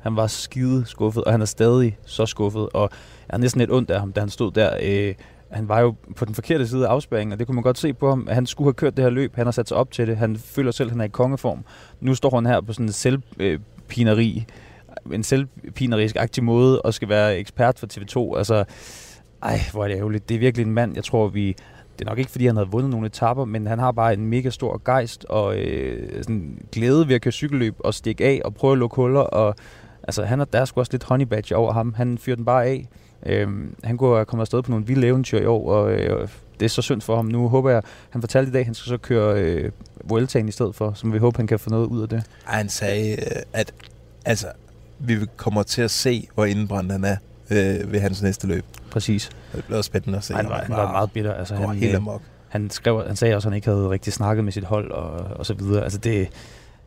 han 0.00 0.16
var 0.16 0.26
skide 0.26 0.86
skuffet, 0.86 1.24
og 1.24 1.32
han 1.32 1.40
er 1.40 1.44
stadig 1.46 1.98
så 2.06 2.26
skuffet. 2.26 2.68
Og 2.74 2.90
jeg 3.28 3.34
er 3.34 3.38
næsten 3.38 3.58
lidt 3.58 3.70
ondt 3.72 3.90
af 3.90 4.00
ham, 4.00 4.12
da 4.12 4.20
han 4.20 4.30
stod 4.30 4.52
der. 4.52 4.76
Øh, 4.82 5.14
han 5.50 5.68
var 5.68 5.80
jo 5.80 5.94
på 6.16 6.24
den 6.24 6.34
forkerte 6.34 6.68
side 6.68 6.86
af 6.86 6.90
afspæringen, 6.90 7.32
og 7.32 7.38
det 7.38 7.46
kunne 7.46 7.54
man 7.54 7.62
godt 7.62 7.78
se 7.78 7.92
på 7.94 8.08
ham. 8.08 8.28
Han 8.30 8.46
skulle 8.46 8.66
have 8.66 8.74
kørt 8.74 8.96
det 8.96 9.02
her 9.04 9.10
løb, 9.10 9.36
han 9.36 9.46
har 9.46 9.52
sat 9.52 9.68
sig 9.68 9.76
op 9.76 9.90
til 9.90 10.06
det. 10.06 10.16
Han 10.16 10.36
føler 10.36 10.70
selv, 10.70 10.86
at 10.86 10.90
han 10.92 11.00
er 11.00 11.04
i 11.04 11.08
kongeform. 11.08 11.64
Nu 12.00 12.14
står 12.14 12.34
han 12.34 12.46
her 12.46 12.60
på 12.60 12.72
sådan 12.72 12.86
en 12.86 12.92
selvpineri, 12.92 14.44
en 15.12 15.22
selvpinerisk 15.22 16.16
aktiv 16.16 16.44
måde, 16.44 16.82
og 16.82 16.94
skal 16.94 17.08
være 17.08 17.38
ekspert 17.38 17.78
for 17.78 17.86
TV2. 17.86 18.38
Altså, 18.38 18.64
ej, 19.42 19.60
hvor 19.72 19.84
er 19.84 19.88
det 19.88 19.96
ærgerligt. 19.96 20.28
Det 20.28 20.34
er 20.34 20.38
virkelig 20.38 20.66
en 20.66 20.72
mand, 20.72 20.94
jeg 20.94 21.04
tror, 21.04 21.28
vi... 21.28 21.56
Det 21.98 22.04
er 22.04 22.10
nok 22.10 22.18
ikke, 22.18 22.30
fordi 22.30 22.46
han 22.46 22.56
havde 22.56 22.68
vundet 22.68 22.90
nogle 22.90 23.06
etapper, 23.06 23.44
men 23.44 23.66
han 23.66 23.78
har 23.78 23.92
bare 23.92 24.12
en 24.12 24.26
mega 24.26 24.50
stor 24.50 24.82
gejst 24.84 25.24
og 25.24 25.58
øh, 25.58 26.22
sådan 26.22 26.58
glæde 26.72 27.08
ved 27.08 27.14
at 27.14 27.22
køre 27.22 27.32
cykelløb 27.32 27.74
og 27.78 27.94
stikke 27.94 28.24
af 28.24 28.40
og 28.44 28.54
prøve 28.54 28.72
at 28.72 28.78
lukke 28.78 28.96
huller. 28.96 29.20
Og, 29.20 29.54
altså, 30.02 30.24
han 30.24 30.40
er, 30.40 30.44
der 30.44 30.60
er 30.60 30.64
sgu 30.64 30.80
også 30.80 30.92
lidt 30.92 31.04
honey 31.04 31.24
badge 31.24 31.56
over 31.56 31.72
ham. 31.72 31.94
Han 31.96 32.18
fyrer 32.18 32.36
den 32.36 32.44
bare 32.44 32.64
af. 32.64 32.88
Øh, 33.26 33.48
han 33.84 33.96
går 33.96 34.24
komme 34.24 34.40
afsted 34.40 34.62
på 34.62 34.70
nogle 34.70 34.86
vilde 34.86 35.06
eventyr 35.06 35.40
i 35.40 35.46
år, 35.46 35.70
og 35.70 35.92
øh, 35.92 36.28
det 36.60 36.64
er 36.64 36.68
så 36.68 36.82
synd 36.82 37.00
for 37.00 37.16
ham. 37.16 37.24
Nu 37.24 37.48
håber 37.48 37.70
jeg, 37.70 37.82
han 38.10 38.22
fortalte 38.22 38.48
i 38.48 38.52
dag, 38.52 38.60
at 38.60 38.66
han 38.66 38.74
skal 38.74 38.88
så 38.88 38.96
køre 38.96 39.40
øh, 39.40 39.70
Vueltaen 40.04 40.48
i 40.48 40.52
stedet 40.52 40.74
for, 40.74 40.92
så 40.92 41.06
vi 41.06 41.18
håber, 41.18 41.38
han 41.38 41.46
kan 41.46 41.58
få 41.58 41.70
noget 41.70 41.86
ud 41.86 42.02
af 42.02 42.08
det. 42.08 42.24
Ej, 42.48 42.56
han 42.56 42.68
sagde, 42.68 43.12
øh, 43.12 43.42
at 43.52 43.72
altså, 44.24 44.46
vi 44.98 45.16
kommer 45.36 45.62
til 45.62 45.82
at 45.82 45.90
se, 45.90 46.28
hvor 46.34 46.44
indbrændt 46.44 46.92
han 46.92 47.04
er 47.04 47.16
øh, 47.50 47.92
ved 47.92 48.00
hans 48.00 48.22
næste 48.22 48.46
løb. 48.46 48.64
Præcis. 48.90 49.30
Det 49.54 49.64
bliver 49.64 49.82
spændende 49.82 50.18
at 50.18 50.24
se. 50.24 50.34
Han 50.34 50.48
var, 50.48 50.58
han 50.62 50.76
var 50.76 50.92
meget 50.92 51.12
bitter. 51.12 51.34
Altså, 51.34 51.54
han, 51.54 51.70
helt 51.70 51.90
øh, 51.90 51.96
amok. 51.96 52.22
han, 52.48 52.70
skrev, 52.70 53.06
han 53.06 53.16
sagde 53.16 53.34
også, 53.36 53.48
at 53.48 53.52
han 53.52 53.56
ikke 53.56 53.68
havde 53.70 53.90
rigtig 53.90 54.12
snakket 54.12 54.44
med 54.44 54.52
sit 54.52 54.64
hold 54.64 54.90
og, 54.90 55.10
og 55.36 55.46
så 55.46 55.54
videre. 55.54 55.82
Altså 55.82 55.98
det, 55.98 56.28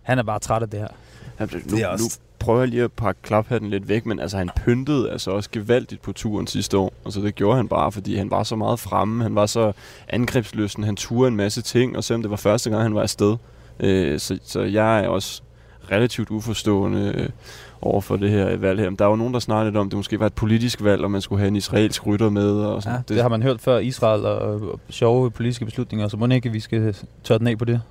han 0.01 0.19
er 0.19 0.23
bare 0.23 0.39
træt 0.39 0.61
af 0.61 0.69
det 0.69 0.79
her. 0.79 0.87
Han, 1.37 1.49
nu, 1.53 1.75
Det 1.77 1.83
er 1.83 1.87
også- 1.87 2.03
nu 2.03 2.09
prøver 2.39 2.59
jeg 2.59 2.67
lige 2.67 2.83
at 2.83 2.91
pakke 2.91 3.21
klaphatten 3.21 3.69
lidt 3.69 3.87
væk, 3.89 4.05
men 4.05 4.19
altså 4.19 4.37
han 4.37 4.49
pyntede 4.55 5.11
altså 5.11 5.31
også 5.31 5.49
gevaldigt 5.51 6.01
på 6.01 6.11
turen 6.11 6.47
sidste 6.47 6.77
år. 6.77 6.93
Altså 7.05 7.21
det 7.21 7.35
gjorde 7.35 7.57
han 7.57 7.67
bare, 7.67 7.91
fordi 7.91 8.15
han 8.17 8.31
var 8.31 8.43
så 8.43 8.55
meget 8.55 8.79
fremme, 8.79 9.23
han 9.23 9.35
var 9.35 9.45
så 9.45 9.71
angrebsløsen, 10.09 10.83
han 10.83 10.95
turde 10.95 11.27
en 11.27 11.35
masse 11.35 11.61
ting, 11.61 11.97
og 11.97 12.03
selvom 12.03 12.21
det 12.21 12.31
var 12.31 12.37
første 12.37 12.69
gang, 12.69 12.81
han 12.83 12.95
var 12.95 13.01
afsted. 13.01 13.37
Øh, 13.79 14.19
så, 14.19 14.39
så 14.43 14.61
jeg 14.61 15.03
er 15.03 15.07
også 15.07 15.41
relativt 15.91 16.29
uforstående 16.29 17.13
øh, 17.15 17.29
over 17.81 18.01
for 18.01 18.15
det 18.15 18.29
her 18.29 18.57
valg 18.57 18.79
her. 18.79 18.89
Men 18.89 18.95
der 18.99 19.05
er 19.05 19.09
jo 19.09 19.15
nogen, 19.15 19.33
der 19.33 19.39
snakker 19.39 19.63
lidt 19.65 19.77
om, 19.77 19.87
at 19.87 19.91
det 19.91 19.97
måske 19.97 20.19
var 20.19 20.25
et 20.25 20.33
politisk 20.33 20.83
valg, 20.83 21.03
og 21.03 21.11
man 21.11 21.21
skulle 21.21 21.39
have 21.39 21.47
en 21.47 21.55
israelsk 21.55 22.07
rytter 22.07 22.29
med. 22.29 22.51
Og 22.51 22.83
sådan. 22.83 22.95
Ja, 22.95 22.99
det, 22.99 23.09
det 23.09 23.21
har 23.21 23.29
man 23.29 23.43
hørt 23.43 23.61
før, 23.61 23.77
Israel 23.77 24.25
og, 24.25 24.37
og 24.39 24.79
sjove 24.89 25.31
politiske 25.31 25.65
beslutninger, 25.65 26.07
så 26.07 26.17
må 26.17 26.27
ikke, 26.27 26.51
vi 26.51 26.59
skal 26.59 26.95
tørre 27.23 27.39
den 27.39 27.47
af 27.47 27.57
på 27.57 27.65
det. 27.65 27.81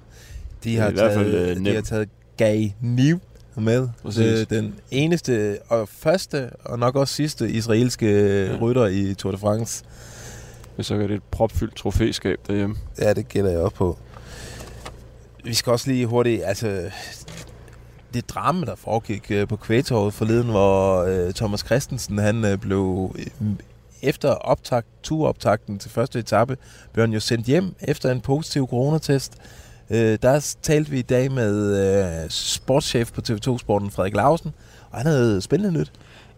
De 0.65 0.77
har, 0.77 0.91
i 0.91 0.93
hvert 0.93 1.15
fald, 1.15 1.33
taget, 1.33 1.59
øh, 1.59 1.65
de 1.65 1.75
har 1.75 1.83
taget 1.83 2.09
Gay 2.37 2.69
Niv 2.81 3.21
med. 3.57 3.89
Præcis. 4.03 4.25
Det, 4.39 4.51
den 4.51 4.75
eneste 4.91 5.59
og 5.69 5.89
første, 5.89 6.51
og 6.65 6.79
nok 6.79 6.97
også 6.97 7.15
sidste 7.15 7.51
israelske 7.51 8.07
Ja. 8.07 8.53
ja. 8.53 8.59
rytter 8.61 8.87
i 8.87 9.15
Tour 9.15 9.33
de 9.33 9.39
France. 9.39 9.85
Så 10.81 10.95
er 10.95 10.99
det 10.99 11.11
et 11.11 11.23
propfyldt 11.31 11.77
trofæskab 11.77 12.39
derhjemme. 12.47 12.77
Ja, 13.01 13.13
det 13.13 13.29
gætter 13.29 13.51
jeg 13.51 13.61
også 13.61 13.77
på. 13.77 13.99
Vi 15.45 15.55
skal 15.55 15.71
også 15.71 15.91
lige 15.91 16.07
hurtigt, 16.07 16.43
altså 16.45 16.91
det 18.15 18.29
drama, 18.29 18.67
der 18.67 18.75
foregik 18.77 19.31
øh, 19.31 19.49
på 19.49 19.57
kvægtorvet 19.57 20.15
forleden, 20.15 20.51
hvor 20.51 21.03
øh, 21.03 21.33
Thomas 21.33 21.61
Christensen, 21.61 22.19
han 22.19 22.45
øh, 22.45 22.59
blev 22.59 23.15
øh, 23.19 23.47
efter 24.03 24.31
optakt, 24.31 24.87
turoptakten 25.03 25.79
til 25.79 25.91
første 25.91 26.19
etape, 26.19 26.57
blev 26.93 27.03
han 27.03 27.13
jo 27.13 27.21
sendt 27.21 27.47
hjem 27.47 27.75
efter 27.81 28.13
en 28.13 28.21
positiv 28.21 28.67
coronatest. 28.67 29.33
Øh, 29.91 30.19
der 30.23 30.55
talte 30.63 30.91
vi 30.91 30.99
i 30.99 31.03
dag 31.03 31.33
med 31.33 31.77
øh, 32.25 32.31
sportschef 32.31 33.13
på 33.13 33.21
TV2 33.29 33.59
Sporten, 33.59 33.91
Frederik 33.91 34.15
Lausen, 34.15 34.53
og 34.91 34.99
han 34.99 35.07
havde 35.07 35.41
spændende 35.41 35.79
nyt. 35.79 35.93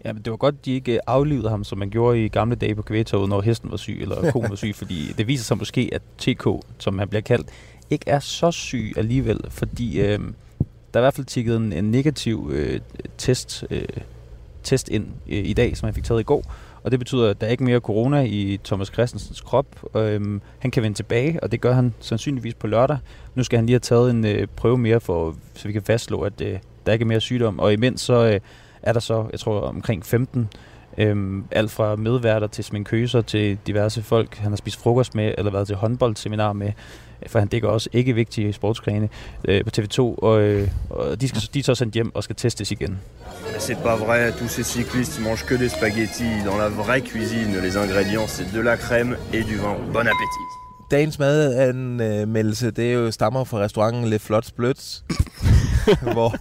Ja, 0.04 0.12
men 0.12 0.22
det 0.22 0.30
var 0.30 0.36
godt, 0.36 0.64
de 0.64 0.72
ikke 0.72 1.10
aflivede 1.10 1.48
ham, 1.48 1.64
som 1.64 1.78
man 1.78 1.90
gjorde 1.90 2.24
i 2.24 2.28
gamle 2.28 2.56
dage 2.56 2.74
på 2.74 2.82
kvægtoget, 2.82 3.28
når 3.28 3.40
hesten 3.40 3.70
var 3.70 3.76
syg, 3.76 3.98
eller 4.02 4.32
koen 4.32 4.50
var 4.50 4.56
syg, 4.56 4.74
fordi 4.78 5.12
det 5.18 5.26
viser 5.26 5.44
sig 5.44 5.58
måske, 5.58 5.90
at 5.92 6.02
TK, 6.18 6.48
som 6.78 6.98
han 6.98 7.08
bliver 7.08 7.22
kaldt, 7.22 7.48
ikke 7.90 8.10
er 8.10 8.20
så 8.20 8.50
syg 8.50 8.92
alligevel, 8.96 9.40
fordi 9.48 10.00
øh, 10.00 10.20
der 10.94 11.00
er 11.00 11.02
i 11.02 11.04
hvert 11.04 11.14
fald 11.14 11.26
tikket 11.26 11.56
en, 11.56 11.72
en 11.72 11.90
negativ 11.90 12.50
øh, 12.54 12.80
test, 13.18 13.64
øh, 13.70 13.82
test 14.62 14.88
ind 14.88 15.06
øh, 15.28 15.44
i 15.44 15.52
dag, 15.52 15.76
som 15.76 15.86
han 15.86 15.94
fik 15.94 16.04
taget 16.04 16.20
i 16.20 16.24
går, 16.24 16.44
og 16.82 16.90
det 16.90 16.98
betyder, 16.98 17.30
at 17.30 17.40
der 17.40 17.46
er 17.46 17.50
ikke 17.50 17.64
mere 17.64 17.80
corona 17.80 18.22
i 18.22 18.60
Thomas 18.64 18.88
Christensens 18.88 19.40
krop. 19.40 19.96
Øhm, 19.96 20.42
han 20.58 20.70
kan 20.70 20.82
vende 20.82 20.96
tilbage, 20.96 21.42
og 21.42 21.52
det 21.52 21.60
gør 21.60 21.72
han 21.72 21.94
sandsynligvis 22.00 22.54
på 22.54 22.66
lørdag. 22.66 22.98
Nu 23.34 23.42
skal 23.44 23.56
han 23.56 23.66
lige 23.66 23.74
have 23.74 23.80
taget 23.80 24.10
en 24.10 24.26
øh, 24.26 24.46
prøve 24.56 24.78
mere, 24.78 25.00
for, 25.00 25.36
så 25.54 25.68
vi 25.68 25.72
kan 25.72 25.82
fastslå, 25.82 26.20
at 26.20 26.40
øh, 26.40 26.58
der 26.86 26.92
ikke 26.92 27.02
er 27.02 27.06
mere 27.06 27.20
sygdom. 27.20 27.58
Og 27.58 27.72
imens 27.72 28.00
så 28.00 28.26
øh, 28.26 28.40
er 28.82 28.92
der 28.92 29.00
så, 29.00 29.26
jeg 29.32 29.40
tror, 29.40 29.60
omkring 29.60 30.06
15 30.06 30.48
Øhm, 30.98 31.44
alt 31.50 31.70
fra 31.70 31.96
medværter 31.96 32.46
til 32.46 32.64
sminkøser 32.64 33.20
til 33.20 33.58
diverse 33.66 34.02
folk, 34.02 34.36
han 34.36 34.52
har 34.52 34.56
spist 34.56 34.80
frokost 34.80 35.14
med, 35.14 35.34
eller 35.38 35.52
været 35.52 35.66
til 35.66 35.76
håndboldseminar 35.76 36.52
med, 36.52 36.72
for 37.26 37.38
han 37.38 37.48
dækker 37.48 37.68
også 37.68 37.88
ikke 37.92 38.14
vigtige 38.14 38.52
sportsgrene 38.52 39.08
øh, 39.48 39.64
på 39.64 39.70
TV2, 39.78 40.00
og, 40.00 40.40
øh, 40.42 40.68
og 40.90 41.20
de, 41.20 41.28
skal, 41.28 41.42
de 41.54 41.58
er 41.58 41.62
så 41.62 41.74
sendt 41.74 41.94
hjem 41.94 42.14
og 42.14 42.24
skal 42.24 42.36
testes 42.36 42.70
igen. 42.70 42.98
C'est 43.58 43.82
pas 43.82 43.96
vrai, 43.96 44.32
tous 44.32 44.50
ces 44.50 44.66
cyclistes 44.66 45.20
mangent 45.20 45.46
que 45.46 45.54
des 45.54 45.72
spaghettis. 45.72 46.44
Dans 46.44 46.58
la 46.58 46.68
vraie 46.68 47.02
cuisine, 47.02 47.60
les 47.62 47.76
ingrédients 47.76 48.28
c'est 48.36 48.56
de 48.56 48.60
la 48.60 48.76
crème 48.76 49.16
et 49.32 49.44
du 49.44 49.56
vin. 49.56 49.76
Bon 49.92 50.06
appétit. 50.06 50.46
Dagens 50.90 51.18
madanmeldelse, 51.18 52.70
det 52.70 52.88
er 52.88 52.92
jo 52.92 53.10
stammer 53.10 53.44
fra 53.44 53.58
restauranten 53.58 54.04
Le 54.04 54.18
Flots 54.18 54.52
Bløts, 54.52 55.04
hvor, 56.12 56.34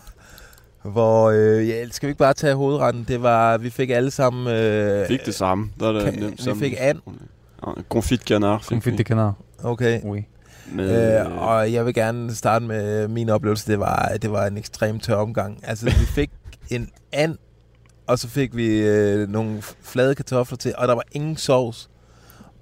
hvor, 0.84 1.30
øh, 1.30 1.68
ja, 1.70 1.86
skal 1.92 2.08
vi 2.08 2.12
ikke 2.12 2.20
bare 2.20 2.34
tage 2.34 2.56
hovedretten? 2.56 3.06
Det 3.08 3.22
var, 3.24 3.58
vi 3.58 3.70
fik 3.70 3.90
alle 3.90 4.12
sammen... 4.12 4.48
Øh, 4.48 5.08
Fik 5.08 5.26
det 5.26 5.36
samme. 5.36 5.70
Der 5.80 5.88
er 5.88 5.92
det 5.92 6.04
Kan- 6.04 6.14
nemt 6.20 6.38
vi 6.38 6.44
sammen. 6.44 6.60
fik 6.60 6.74
and. 6.80 7.00
Confit 7.90 8.22
canard. 8.22 8.62
Confit 8.64 8.94
vi. 8.94 8.98
de 8.98 9.04
canard. 9.04 9.34
Okay. 9.64 10.02
Oui. 10.04 10.22
Med, 10.72 11.20
Øh, 11.26 11.38
og 11.48 11.74
jeg 11.74 11.86
vil 11.86 11.94
gerne 11.94 12.36
starte 12.36 12.66
med 12.66 13.08
min 13.08 13.30
oplevelse. 13.30 13.72
Det 13.72 13.80
var, 13.80 14.18
det 14.22 14.32
var 14.32 14.48
en 14.48 14.58
ekstrem 14.58 15.00
tør 15.00 15.16
omgang. 15.16 15.60
Altså, 15.64 15.86
vi 15.86 15.92
fik 16.20 16.30
en 16.70 16.90
and, 17.14 17.36
og 18.08 18.20
så 18.20 18.28
fik 18.28 18.56
vi 18.56 18.80
øh, 18.80 19.30
nogle 19.30 19.62
flade 19.84 20.16
kartofler 20.16 20.58
til, 20.58 20.74
og 20.78 20.88
der 20.88 20.94
var 20.94 21.04
ingen 21.12 21.38
sovs. 21.38 21.90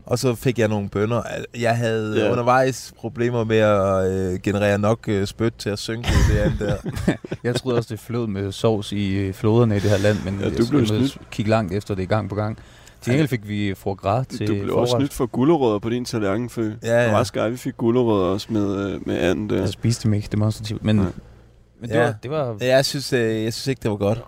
Og 0.07 0.19
så 0.19 0.35
fik 0.35 0.59
jeg 0.59 0.67
nogle 0.67 0.89
bønner. 0.89 1.21
Jeg 1.59 1.77
havde 1.77 2.13
Ja. 2.15 2.21
yeah. 2.21 2.31
undervejs 2.31 2.93
problemer 2.99 3.43
med 3.43 3.57
at 3.57 4.11
øh, 4.11 4.39
generere 4.43 4.77
nok 4.79 4.99
øh, 5.07 5.27
spyt 5.27 5.53
til 5.57 5.69
at 5.69 5.79
synke 5.79 6.09
det 6.31 6.37
andet 6.39 6.59
der. 6.59 6.75
Jeg 7.43 7.55
troede 7.55 7.77
også, 7.77 7.87
det 7.91 7.99
flød 7.99 8.27
med 8.27 8.51
sovs 8.51 8.91
i 8.91 9.13
øh, 9.15 9.33
floderne 9.33 9.77
i 9.77 9.79
det 9.79 9.89
her 9.89 9.97
land, 9.97 10.17
men 10.25 10.39
Ja, 10.39 10.49
du 10.49 10.53
jeg, 10.57 10.65
blev 10.69 10.79
jeg 10.79 10.87
snydt. 10.87 11.17
kigge 11.31 11.49
langt 11.51 11.73
efter 11.73 11.95
det 11.95 12.09
gang 12.09 12.29
på 12.29 12.35
gang. 12.35 12.57
Til 13.01 13.11
gengæld 13.11 13.27
fik 13.27 13.47
vi 13.47 13.73
foie 13.77 13.95
gras 13.95 14.27
til 14.27 14.47
du 14.47 14.53
blev 14.53 14.75
også 14.75 14.91
forret. 14.91 15.01
snydt 15.01 15.13
for 15.13 15.25
gulerødder 15.25 15.79
på 15.79 15.89
din 15.89 16.05
tallerken, 16.05 16.49
før. 16.49 16.63
Ja, 16.63 17.03
Det 17.03 17.11
var 17.11 17.17
ja. 17.17 17.23
skej, 17.23 17.49
vi 17.49 17.57
fik 17.57 17.77
gulerødder 17.77 18.25
også 18.25 18.47
med, 18.49 18.91
øh, 18.93 19.07
med 19.07 19.17
anden 19.17 19.49
der. 19.49 19.59
Jeg 19.59 19.69
spiste 19.69 20.03
dem 20.03 20.13
ikke 20.13 20.27
demonstrativt, 20.31 20.83
men, 20.83 20.95
Nej. 20.95 21.05
Men 21.79 21.89
det, 21.89 21.95
Ja. 21.95 22.03
var, 22.03 22.13
det 22.23 22.31
var... 22.31 22.57
Jeg 22.61 22.85
synes, 22.85 23.13
øh, 23.13 23.43
jeg 23.43 23.53
synes 23.53 23.67
ikke, 23.67 23.79
det 23.83 23.91
var 23.91 23.97
godt. 23.97 24.23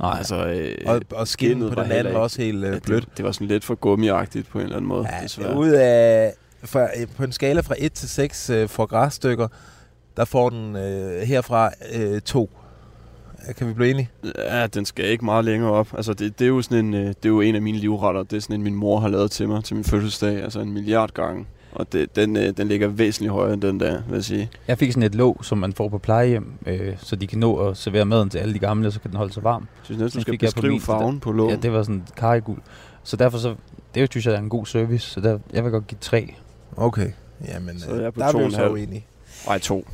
Nej, 0.00 0.14
altså, 0.18 0.46
øh, 0.46 0.76
Og, 0.86 1.00
og 1.10 1.28
skinnet 1.28 1.72
på 1.72 1.82
den 1.82 1.92
anden 1.92 2.14
var 2.14 2.20
også 2.20 2.42
helt 2.42 2.64
ja, 2.64 2.70
øh, 2.70 2.80
blødt. 2.80 3.04
det, 3.04 3.16
det 3.16 3.24
var 3.24 3.32
sådan 3.32 3.46
lidt 3.46 3.64
for 3.64 3.74
gummiagtigt 3.74 4.48
på 4.48 4.58
en 4.58 4.64
eller 4.64 4.76
anden 4.76 4.88
måde. 4.88 5.08
Ja, 5.12 5.22
desværre. 5.24 5.56
ud 5.56 5.68
af, 5.68 6.32
fra, 6.64 6.80
øh, 6.82 7.06
på 7.16 7.24
en 7.24 7.32
skala 7.32 7.60
fra 7.60 7.74
1 7.78 7.92
til 7.92 8.08
6 8.08 8.50
øh, 8.50 8.68
for 8.68 8.86
græsstykker, 8.86 9.48
der 10.16 10.24
får 10.24 10.50
den 10.50 10.76
øh, 10.76 11.22
herfra 11.22 11.70
øh, 11.94 12.20
2. 12.20 12.50
Kan 13.56 13.68
vi 13.68 13.72
blive 13.72 13.90
enige? 13.90 14.10
Ja, 14.38 14.66
den 14.66 14.84
skal 14.84 15.04
ikke 15.04 15.24
meget 15.24 15.44
længere 15.44 15.70
op. 15.70 15.88
Altså, 15.96 16.14
det, 16.14 16.38
det, 16.38 16.44
er 16.44 16.48
jo 16.48 16.62
sådan 16.62 16.84
en, 16.84 16.94
øh, 16.94 17.06
det 17.06 17.24
er 17.24 17.28
jo 17.28 17.40
en 17.40 17.54
af 17.54 17.62
mine 17.62 17.78
livretter. 17.78 18.22
Det 18.22 18.36
er 18.36 18.40
sådan 18.40 18.56
en, 18.56 18.62
min 18.62 18.74
mor 18.74 19.00
har 19.00 19.08
lavet 19.08 19.30
til 19.30 19.48
mig 19.48 19.64
til 19.64 19.76
min 19.76 19.84
fødselsdag. 19.84 20.42
Altså 20.42 20.60
en 20.60 20.72
milliard 20.72 21.10
gange. 21.14 21.46
Og 21.72 21.92
det, 21.92 22.16
den, 22.16 22.36
øh, 22.36 22.56
den 22.56 22.68
ligger 22.68 22.88
væsentligt 22.88 23.32
højere 23.32 23.52
end 23.54 23.62
den 23.62 23.80
der, 23.80 24.02
vil 24.08 24.14
jeg 24.14 24.24
sige. 24.24 24.50
Jeg 24.68 24.78
fik 24.78 24.92
sådan 24.92 25.02
et 25.02 25.14
låg, 25.14 25.44
som 25.44 25.58
man 25.58 25.72
får 25.72 25.88
på 25.88 25.98
plejehjem, 25.98 26.52
øh, 26.66 26.94
så 26.98 27.16
de 27.16 27.26
kan 27.26 27.38
nå 27.38 27.56
at 27.56 27.76
servere 27.76 28.04
maden 28.04 28.30
til 28.30 28.38
alle 28.38 28.54
de 28.54 28.58
gamle, 28.58 28.86
og 28.88 28.92
så 28.92 29.00
kan 29.00 29.10
den 29.10 29.16
holde 29.16 29.32
sig 29.32 29.44
varm. 29.44 29.62
Jeg 29.62 29.84
synes 29.84 30.00
næsten, 30.00 30.18
du 30.18 30.22
skal 30.22 30.38
beskrive 30.38 30.70
min, 30.72 30.80
der- 30.80 30.84
farven 30.86 31.20
på 31.20 31.32
låget. 31.32 31.50
Ja, 31.52 31.56
det 31.56 31.72
var 31.72 31.82
sådan 31.82 32.02
kariguld. 32.16 32.60
Så 33.04 33.16
derfor 33.16 33.38
så, 33.38 33.54
det 33.94 34.08
synes 34.12 34.26
jeg 34.26 34.34
er 34.34 34.38
en 34.38 34.48
god 34.48 34.66
service, 34.66 35.10
så 35.10 35.20
der, 35.20 35.38
jeg 35.52 35.64
vil 35.64 35.72
godt 35.72 35.86
give 35.86 35.98
tre. 36.00 36.34
Okay. 36.76 37.10
Jamen, 37.48 37.80
Så 37.80 37.90
er 37.90 38.00
jeg 38.00 38.14
på 38.14 38.20
der 38.20 38.26
er 38.26 38.32
to 38.32 38.38
vi 38.38 38.42
jo 38.42 38.46
en 38.46 38.52
så 38.52 38.58
halv. 38.58 38.72
uenige. 38.72 39.06
Ej, 39.48 39.58
to. 39.58 39.86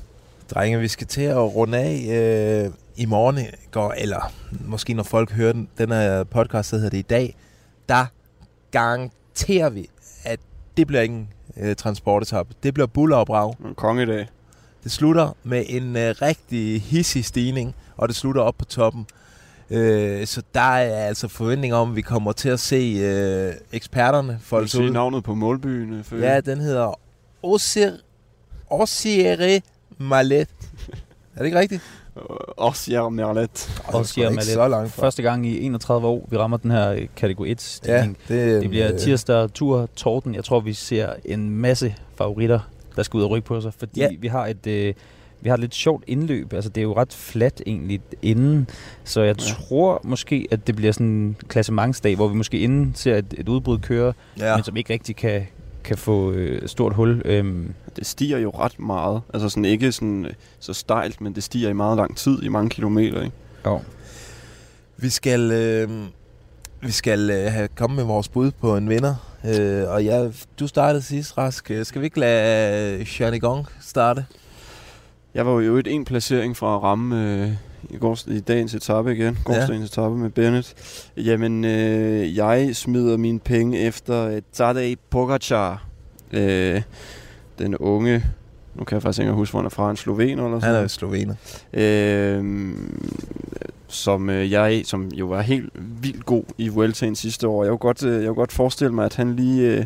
Drenge, 0.55 0.79
vi 0.81 0.89
skal 0.89 1.07
til 1.07 1.23
at 1.23 1.37
runde 1.55 1.79
af 1.79 2.65
øh, 2.67 2.73
i 2.97 3.07
morgen, 3.07 3.39
går, 3.71 3.95
eller 3.99 4.33
måske 4.67 4.95
når 4.95 5.03
folk 5.03 5.33
hører 5.33 5.53
den, 5.53 5.69
den 5.79 5.89
her 5.93 6.25
podcast, 6.25 6.71
der 6.71 6.77
hedder 6.77 6.91
det 6.91 6.99
i 6.99 7.03
dag, 7.03 7.37
der 7.89 8.05
garanterer 8.71 9.71
vi, 9.71 9.89
at 10.25 10.41
det 10.77 10.87
bliver 10.87 11.03
ingen 11.03 11.29
øh, 11.61 11.77
transportetap. 11.77 12.47
Det 12.63 12.75
bliver 12.75 12.87
buller 12.87 13.17
og 13.17 13.27
brag. 13.27 13.55
En 13.65 13.75
kongedag. 13.75 14.29
Det 14.85 14.93
slutter 14.93 15.37
med 15.45 15.65
en 15.69 15.97
øh, 15.97 16.15
rigtig 16.23 16.83
hissig 16.83 17.25
stigning, 17.25 17.75
og 17.97 18.09
det 18.09 18.17
slutter 18.17 18.43
op 18.43 18.55
på 18.59 18.65
toppen. 18.65 19.07
Øh, 19.71 20.27
så 20.27 20.43
der 20.55 20.61
er 20.61 21.07
altså 21.07 21.29
forventninger 21.29 21.77
om, 21.77 21.91
at 21.91 21.97
vi 21.97 22.01
kommer 22.01 22.33
til 22.33 22.49
at 22.49 22.61
se 22.61 22.99
øh, 23.01 23.55
eksperterne 23.73 24.39
folde 24.43 24.83
ud. 24.85 24.91
navnet 24.91 25.25
på 25.25 25.35
målbyen? 25.35 26.05
Før? 26.05 26.19
Ja, 26.19 26.41
den 26.41 26.61
hedder 26.61 27.01
Osir, 27.43 27.91
Osiere 28.71 29.61
Malet. 29.99 30.49
Er 31.35 31.39
det 31.39 31.45
ikke 31.45 31.59
rigtigt? 31.59 31.83
Oscar 32.57 33.09
Merlet. 33.09 33.81
Er 33.89 34.01
ikke 34.19 34.31
Malet. 34.31 34.45
så 34.45 34.69
langt 34.69 34.93
fra. 34.93 35.03
Første 35.03 35.23
gang 35.23 35.47
i 35.47 35.61
31 35.67 36.07
år, 36.07 36.27
vi 36.31 36.37
rammer 36.37 36.57
den 36.57 36.71
her 36.71 36.91
øh, 36.93 37.07
kategori 37.17 37.51
1 37.51 37.61
stigning. 37.61 38.17
Ja, 38.29 38.35
det, 38.35 38.63
Det 38.63 38.71
bliver 38.71 38.93
øh, 38.93 38.99
tirsdag, 38.99 39.53
tur, 39.53 39.89
Torden. 39.97 40.35
Jeg 40.35 40.45
tror, 40.45 40.61
vi 40.61 40.73
ser 40.73 41.09
en 41.25 41.51
masse 41.51 41.95
favoritter, 42.19 42.61
der 42.97 43.03
skal 43.03 43.19
ud 43.19 43.23
og 43.23 43.31
rykke 43.31 43.47
på 43.47 43.61
sig, 43.61 43.73
fordi 43.79 44.01
Ja. 44.01 44.09
vi 44.21 44.27
har 44.29 44.47
et... 44.47 44.67
Øh, 44.67 44.95
vi 45.41 45.49
har 45.49 45.55
et 45.55 45.61
lidt 45.61 45.75
sjovt 45.75 46.05
indløb. 46.07 46.53
Altså, 46.53 46.71
det 46.71 46.81
er 46.81 46.83
jo 46.83 46.97
ret 46.97 47.13
fladt 47.13 47.63
egentlig 47.67 48.01
inden. 48.23 48.69
Så 49.05 49.21
jeg 49.23 49.37
Ja. 49.41 49.45
tror 49.69 50.01
måske, 50.05 50.47
at 50.51 50.67
det 50.67 50.77
bliver 50.77 50.93
sådan 50.93 51.07
en 51.07 51.37
klassementsdag, 51.49 52.17
hvor 52.17 52.29
vi 52.29 52.35
måske 52.35 52.59
inden 52.59 52.93
ser 52.95 53.17
et, 53.17 53.35
et 53.39 53.49
udbrud 53.49 53.79
køre, 53.79 54.13
ja. 54.39 54.57
men 54.57 54.65
som 54.65 54.77
ikke 54.77 54.93
rigtig 54.93 55.17
kan, 55.17 55.47
kan 55.87 55.99
få 55.99 56.33
øh, 56.33 56.69
stort 56.69 56.95
hul. 56.95 57.23
Øhm, 57.25 57.75
Det 57.97 58.07
stiger 58.07 58.39
jo 58.39 58.51
ret 58.51 58.79
meget. 58.79 59.21
Altså 59.35 59.49
sådan 59.49 59.65
ikke 59.65 59.93
sådan 59.93 60.25
øh, 60.25 60.33
så 60.59 60.73
stejlt, 60.73 61.21
men 61.21 61.35
det 61.35 61.43
stiger 61.43 61.69
i 61.69 61.73
meget 61.73 61.97
lang 61.97 62.17
tid, 62.17 62.43
i 62.43 62.49
mange 62.49 62.71
kilometer, 62.71 63.23
ikke? 63.23 63.37
jo. 63.67 63.81
Vi 64.97 65.09
skal, 65.09 65.51
øh, 65.53 65.91
vi 66.81 66.91
skal 66.91 67.31
øh, 67.31 67.53
have 67.53 67.69
kommet 67.69 67.97
med 67.97 68.05
vores 68.05 68.29
bud 68.29 68.51
på 68.51 68.77
en 68.77 68.89
vinder. 68.89 69.15
Øh, 69.59 69.89
og 69.89 70.05
ja, 70.05 70.29
du 70.61 70.67
startede 70.67 71.03
sidst, 71.03 71.39
Rask. 71.39 71.71
Øh, 71.71 71.85
Skal 71.87 72.01
vi 72.01 72.07
ikke 72.07 72.21
lade 72.21 72.95
øh, 72.95 73.01
Johnny 73.01 73.41
Gong 73.41 73.67
starte? 73.81 74.25
Jeg 75.35 75.47
var 75.47 75.53
jo 75.61 75.77
et 75.77 75.87
en 75.87 76.05
placering 76.05 76.57
fra 76.57 76.77
at 76.77 76.83
ramme 76.83 77.43
øh, 77.43 77.51
i, 77.91 77.97
går, 77.97 78.19
i 78.29 78.41
dagens 78.41 78.75
etape 78.75 79.13
igen. 79.13 79.39
Gårdsdagens 79.45 79.97
ja. 79.97 80.03
etape 80.03 80.17
med 80.17 80.31
Bennett. 80.31 80.75
Jamen, 81.17 81.65
øh, 81.65 82.37
jeg 82.37 82.77
smider 82.77 83.17
mine 83.17 83.41
penge 83.41 83.79
efter 83.79 84.29
øh, 84.29 84.43
Tadej 84.53 84.95
Pogacar. 85.11 85.87
Øh, 86.33 86.83
den 87.59 87.77
unge, 87.77 88.25
nu 88.75 88.85
kan 88.85 88.95
jeg 88.95 89.03
faktisk 89.03 89.21
ikke 89.21 89.33
huske, 89.33 89.53
hvor 89.53 89.61
han 89.61 89.67
er 89.67 89.71
fra, 89.71 89.91
en 89.91 89.97
slovener 89.97 90.45
eller 90.45 90.61
sådan 90.61 90.75
Han 90.75 90.85
er 90.85 90.89
slovener. 90.89 91.35
øh, 91.73 92.75
som 93.89 94.31
øh, 94.31 94.53
jeg 94.53 94.83
som 94.85 95.09
jo 95.09 95.27
var 95.27 95.41
helt 95.41 95.71
vildt 95.75 96.27
god 96.27 96.43
i 96.59 96.69
Vueltaen 96.69 97.17
sidste 97.17 97.49
år. 97.49 97.65
Jeg 97.65 97.71
kunne 97.71 97.79
godt, 97.79 98.05
øh, 98.05 98.15
jeg 98.15 98.27
kunne 98.27 98.35
godt 98.35 98.53
forestille 98.53 98.95
mig, 98.95 99.05
at 99.05 99.17
han 99.17 99.37
lige 99.37 99.63
øh, 99.63 99.85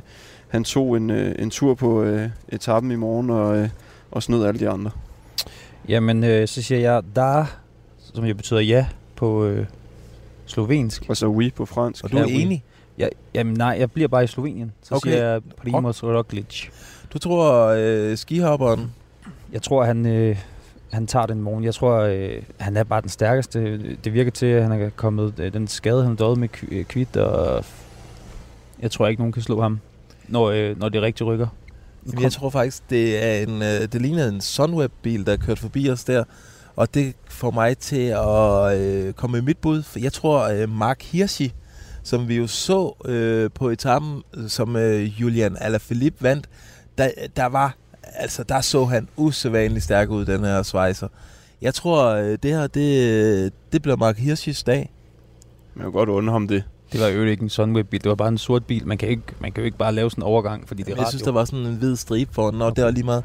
han 0.50 0.64
tog 0.64 0.96
en, 0.96 1.10
øh, 1.10 1.34
en 1.38 1.50
tur 1.50 1.74
på 1.74 2.02
øh, 2.02 2.28
etappen 2.48 2.90
i 2.90 2.96
morgen 2.96 3.30
og, 3.30 3.58
øh, 3.58 3.68
og 4.10 4.22
snød 4.22 4.44
alle 4.44 4.60
de 4.60 4.68
andre. 4.68 4.90
Jamen, 5.88 6.24
øh, 6.24 6.48
så 6.48 6.62
siger 6.62 6.80
jeg 6.80 7.02
da, 7.16 7.44
som 8.14 8.24
jo 8.24 8.34
betyder 8.34 8.60
ja 8.60 8.86
på 9.16 9.44
øh, 9.44 9.66
slovensk. 10.46 11.04
Og 11.08 11.16
så 11.16 11.26
oui 11.26 11.50
på 11.56 11.66
fransk. 11.66 12.04
Og 12.04 12.10
du 12.10 12.16
er 12.16 12.20
Ja, 12.20 12.26
enig? 12.28 12.64
Ja, 12.98 13.08
jamen 13.34 13.54
nej, 13.54 13.76
jeg 13.78 13.90
bliver 13.90 14.08
bare 14.08 14.24
i 14.24 14.26
Slovenien. 14.26 14.72
Så 14.82 14.94
Okay. 14.94 15.10
siger 15.10 15.26
jeg 15.32 15.40
Primoz 15.56 16.02
Roglic. 16.02 16.68
Du 17.12 17.18
tror, 17.18 17.74
øh, 17.78 18.16
skihopperen... 18.16 18.92
Jeg 19.52 19.62
tror, 19.62 19.84
han, 19.84 20.06
øh, 20.06 20.36
han 20.92 21.06
tager 21.06 21.26
den 21.26 21.42
morgen. 21.42 21.64
Jeg 21.64 21.74
tror, 21.74 21.94
øh, 22.00 22.42
han 22.58 22.76
er 22.76 22.84
bare 22.84 23.00
den 23.00 23.08
stærkeste. 23.08 23.78
Det 24.04 24.12
virker 24.12 24.30
til, 24.30 24.46
at 24.46 24.62
han 24.62 24.72
er 24.72 24.90
kommet 24.96 25.34
øh, 25.38 25.52
den 25.52 25.68
skade, 25.68 26.04
han 26.04 26.16
døde 26.16 26.36
med 26.40 26.48
Kv- 26.56 26.74
øh, 26.74 26.84
Kvit, 26.84 27.16
og 27.16 27.64
jeg 28.82 28.90
tror 28.90 29.06
ikke, 29.08 29.20
nogen 29.22 29.32
kan 29.32 29.42
slå 29.42 29.60
ham, 29.60 29.80
når, 30.28 30.50
øh, 30.50 30.78
når 30.80 30.88
det 30.88 31.02
rigtig 31.02 31.26
rykker. 31.26 31.46
Jamen, 32.06 32.22
jeg 32.22 32.32
tror 32.32 32.50
faktisk, 32.50 32.90
det 32.90 33.24
er 33.24 33.42
en, 33.42 33.62
øh, 33.62 33.92
det 33.92 34.02
ligner 34.02 34.28
en 34.28 34.40
Sunweb-bil, 34.40 35.26
der 35.26 35.32
er 35.32 35.36
kørt 35.36 35.58
forbi 35.58 35.90
os 35.90 36.04
der. 36.04 36.24
Og 36.80 36.94
det 36.94 37.14
får 37.28 37.50
mig 37.50 37.78
til 37.78 38.06
at 38.06 38.80
øh, 38.80 39.12
komme 39.12 39.32
med 39.36 39.42
mit 39.42 39.58
bud. 39.58 39.82
For 39.82 39.98
jeg 39.98 40.12
tror, 40.12 40.48
øh, 40.48 40.68
Mark 40.68 41.02
Hirschi, 41.02 41.52
som 42.02 42.28
vi 42.28 42.36
jo 42.36 42.46
så 42.46 43.04
øh, 43.04 43.50
på 43.54 43.68
etappen, 43.68 44.22
som 44.48 44.76
øh, 44.76 45.20
Julian 45.20 45.56
Alaphilippe 45.60 46.22
vandt, 46.22 46.48
der, 46.98 47.10
der 47.36 47.46
var, 47.46 47.74
altså 48.02 48.42
der 48.42 48.60
så 48.60 48.84
han 48.84 49.08
usædvanligt 49.16 49.84
stærk 49.84 50.10
ud, 50.10 50.24
den 50.24 50.44
her 50.44 50.62
svejser. 50.62 51.08
Jeg 51.62 51.74
tror, 51.74 52.06
øh, 52.06 52.38
det 52.42 52.50
her, 52.50 52.66
det, 52.66 53.52
det 53.72 53.82
bliver 53.82 53.96
Mark 53.96 54.18
Hirschis 54.18 54.62
dag. 54.62 54.92
Man 55.74 55.84
kan 55.84 55.92
godt 55.92 56.08
undre 56.08 56.32
ham 56.32 56.48
det. 56.48 56.64
Det 56.92 57.00
var 57.00 57.06
jo 57.06 57.24
ikke 57.24 57.42
en 57.42 57.48
Sunweb-bil, 57.48 58.02
det 58.02 58.08
var 58.08 58.14
bare 58.14 58.28
en 58.28 58.38
sort 58.38 58.64
bil. 58.64 58.86
Man 58.86 58.98
kan, 58.98 59.08
ikke, 59.08 59.22
man 59.40 59.52
kan 59.52 59.60
jo 59.60 59.64
ikke 59.64 59.78
bare 59.78 59.92
lave 59.92 60.10
sådan 60.10 60.22
en 60.22 60.26
overgang, 60.26 60.68
fordi 60.68 60.82
det 60.82 60.88
er 60.88 60.92
Jeg 60.92 60.98
radio. 60.98 61.10
synes, 61.10 61.22
der 61.22 61.32
var 61.32 61.44
sådan 61.44 61.66
en 61.66 61.76
hvid 61.76 61.96
stribe 61.96 62.34
foran, 62.34 62.62
og 62.62 62.76
det 62.76 62.84
var 62.84 62.90
lige 62.90 63.04
meget. 63.04 63.24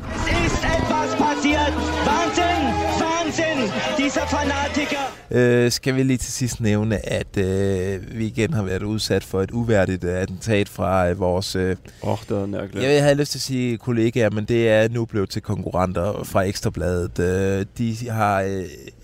Fanatiker. 4.30 5.00
Øh, 5.32 5.72
skal 5.72 5.96
vi 5.96 6.04
lige 6.04 6.18
til 6.18 6.34
sidst 6.34 6.62
nævne, 6.62 7.10
at 7.10 7.38
øh, 7.38 8.18
vi 8.18 8.26
igen 8.26 8.54
har 8.54 8.64
været 8.64 8.84
udsat 8.84 9.24
for 9.24 9.42
et 9.42 9.52
uværdigt 9.52 10.04
øh, 10.04 10.22
attentat 10.22 10.70
fra 10.70 11.10
øh, 11.10 11.20
vores... 11.20 11.56
Øh, 11.56 11.76
Åh, 12.04 12.10
oh, 12.12 12.18
det 12.30 12.38
var 12.38 12.46
nærkeligt. 12.46 12.86
jeg 12.88 13.04
havde 13.04 13.16
lyst 13.16 13.32
til 13.32 13.38
at 13.38 13.42
sige 13.42 13.78
kollegaer, 13.78 14.30
men 14.30 14.46
det 14.46 14.70
er 14.70 14.90
nu 14.90 15.06
blevet 15.06 15.30
til 15.30 15.42
konkurrenter 15.42 16.24
fra 16.24 16.42
Ekstrabladet. 16.42 17.20
Øh, 17.20 17.66
de 17.78 18.10
har 18.10 18.42
øh, 18.42 18.64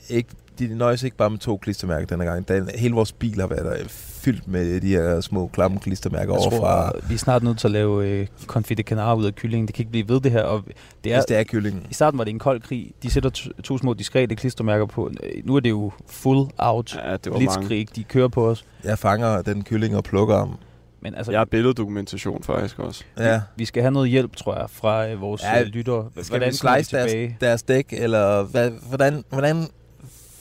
ikke... 0.10 0.30
De 0.60 0.76
nøjes 0.76 1.04
ikke 1.04 1.18
bare 1.18 1.30
med 1.30 1.40
to 1.40 1.58
klistermærker 1.58 2.06
denne 2.08 2.26
gang. 2.26 2.48
Den, 2.48 2.70
hele 2.76 2.94
vores 2.94 3.12
bil 3.12 3.40
har 3.40 3.48
været 3.48 3.80
øh, 3.80 3.90
fyldt 4.22 4.48
med 4.48 4.82
de 4.82 4.88
her 4.88 5.22
små 5.22 5.48
klamme 5.54 5.80
klistermærker 5.80 6.34
Jeg 6.34 6.42
tror, 6.42 6.52
overfra. 6.52 6.92
vi 7.08 7.14
er 7.14 7.18
snart 7.18 7.44
nødt 7.44 7.58
til 7.60 7.68
at 7.68 7.72
lave 7.72 8.08
øh, 8.08 8.28
confit 8.46 8.78
de 8.78 8.84
canard 8.84 9.18
ud 9.18 9.26
af 9.26 9.36
kyllingen. 9.36 9.68
Det 9.68 9.76
kan 9.76 9.82
ikke 9.82 9.92
blive 9.92 10.10
ved 10.10 10.22
det 10.22 10.32
her. 10.32 10.44
Og 10.44 10.64
det 11.04 11.12
er, 11.14 11.18
Hvis 11.18 11.26
det 11.26 11.38
er 11.38 11.44
kyllingen. 11.44 11.84
I 11.90 11.94
starten 11.94 12.18
var 12.18 12.24
det 12.24 12.32
en 12.32 12.40
kold 12.40 12.62
krig. 12.62 12.92
De 13.04 13.10
sætter 13.10 13.30
to, 13.30 13.50
to 13.64 13.78
små 13.78 13.94
diskrete 13.94 14.36
klistermærker 14.36 14.86
på. 14.86 15.12
Øh, 15.24 15.46
Nu 15.46 15.56
er 15.56 15.60
det 15.60 15.70
jo 15.70 15.92
full 16.08 16.50
out. 16.58 16.96
Ja, 17.06 17.12
det 17.18 17.26
var 17.26 17.40
mange. 17.40 17.58
Blitzkrig, 17.58 17.96
de 17.96 18.04
kører 18.04 18.28
på 18.28 18.48
os. 18.50 18.66
Jeg 18.84 19.00
fanger 19.00 19.42
den 19.42 19.64
kylling 19.64 19.96
og 19.96 20.04
plukker 20.04 20.38
ham. 20.38 20.58
Men 21.04 21.16
altså, 21.16 21.32
Jeg 21.32 21.40
har 21.40 21.46
billeddokumentation 21.46 22.44
faktisk 22.44 22.80
også. 22.80 23.04
Ja. 23.18 23.42
vi 23.56 23.66
skal 23.66 23.82
have 23.84 23.92
noget 23.92 24.10
hjælp, 24.10 24.36
tror 24.36 24.56
jeg, 24.60 24.66
fra 24.70 25.08
øh, 25.08 25.22
vores 25.22 25.44
Ja, 25.44 25.58
ja, 25.58 25.64
lyttere. 25.64 26.10
Skal 26.12 26.26
Hvordan 26.30 26.48
vi 26.48 26.54
slice 26.54 26.68
deres, 26.98 27.12
tilbage? 27.12 27.38
deres 27.42 27.64
dæk, 27.64 27.86
eller 27.92 28.44
hvad, 28.44 28.72
hvordan, 28.90 29.24
hvordan, 29.30 29.68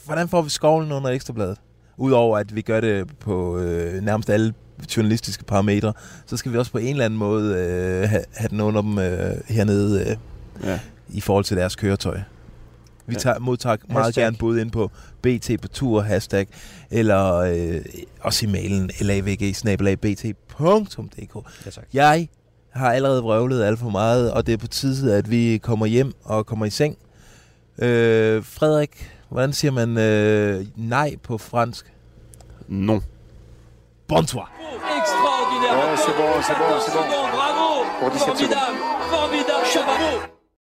hvordan 0.05 0.27
får 0.29 0.41
vi 0.41 0.49
skovlen 0.49 0.91
under 0.91 1.09
ekstrabladet? 1.09 1.57
Udover 1.97 2.37
at 2.37 2.55
vi 2.55 2.61
gør 2.61 2.81
det 2.81 3.19
på 3.19 3.57
øh, 3.57 4.01
nærmest 4.03 4.29
alle 4.29 4.53
journalistiske 4.97 5.43
parametre, 5.43 5.93
så 6.25 6.37
skal 6.37 6.53
vi 6.53 6.57
også 6.57 6.71
på 6.71 6.77
en 6.77 6.87
eller 6.87 7.05
anden 7.05 7.19
måde 7.19 7.55
øh, 7.57 8.09
have, 8.09 8.23
have 8.33 8.49
den 8.49 8.61
under 8.61 8.81
dem 8.81 8.97
øh, 8.97 9.31
hernede 9.49 10.09
øh, 10.09 10.15
Ja. 10.63 10.79
i 11.09 11.21
forhold 11.21 11.45
til 11.45 11.57
deres 11.57 11.75
køretøj. 11.75 12.19
Vi 13.07 13.15
tager, 13.15 13.39
modtager 13.39 13.77
meget 13.89 14.05
Hashtag. 14.05 14.23
gerne 14.23 14.37
bud 14.37 14.59
ind 14.59 14.71
på 14.71 14.91
BT 15.21 15.51
på 15.61 15.67
tur, 15.67 16.01
hashtag, 16.01 16.47
eller 16.91 17.35
øh, 17.35 17.81
også 18.21 18.45
i 18.45 18.49
mailen 18.49 18.89
lavg-bt.dk. 19.01 21.35
Ja, 21.65 21.69
tak. 21.71 21.83
Jeg 21.93 22.27
har 22.69 22.91
allerede 22.93 23.21
vrøvlet 23.21 23.63
alt 23.63 23.79
for 23.79 23.89
meget, 23.89 24.31
og 24.31 24.47
det 24.47 24.53
er 24.53 24.57
på 24.57 24.67
tide, 24.67 25.15
at 25.15 25.31
vi 25.31 25.59
kommer 25.63 25.85
hjem 25.85 26.13
og 26.23 26.45
kommer 26.45 26.65
i 26.65 26.69
seng. 26.69 26.97
Øh, 27.77 28.43
Frederik, 28.43 29.11
hvordan 29.31 29.53
siger 29.53 29.71
man 29.71 29.97
øh, 29.97 30.65
nej 30.75 31.15
på 31.23 31.37
fransk? 31.37 31.93
Non. 32.67 33.01
Bonsoir. 34.07 34.51
Ouais, 34.51 35.97
c'est 36.03 36.15
bon, 36.19 36.31
c'est 36.47 36.57
bon, 36.61 36.71
c'est 36.85 36.93
bon. 36.93 37.05
Bravo 37.37 37.85
Pour 37.99 38.11
17 38.11 38.37
secondes. 38.37 38.57
Formidable 38.57 38.77
Formidable 39.13 39.65
Bravo 39.85 40.40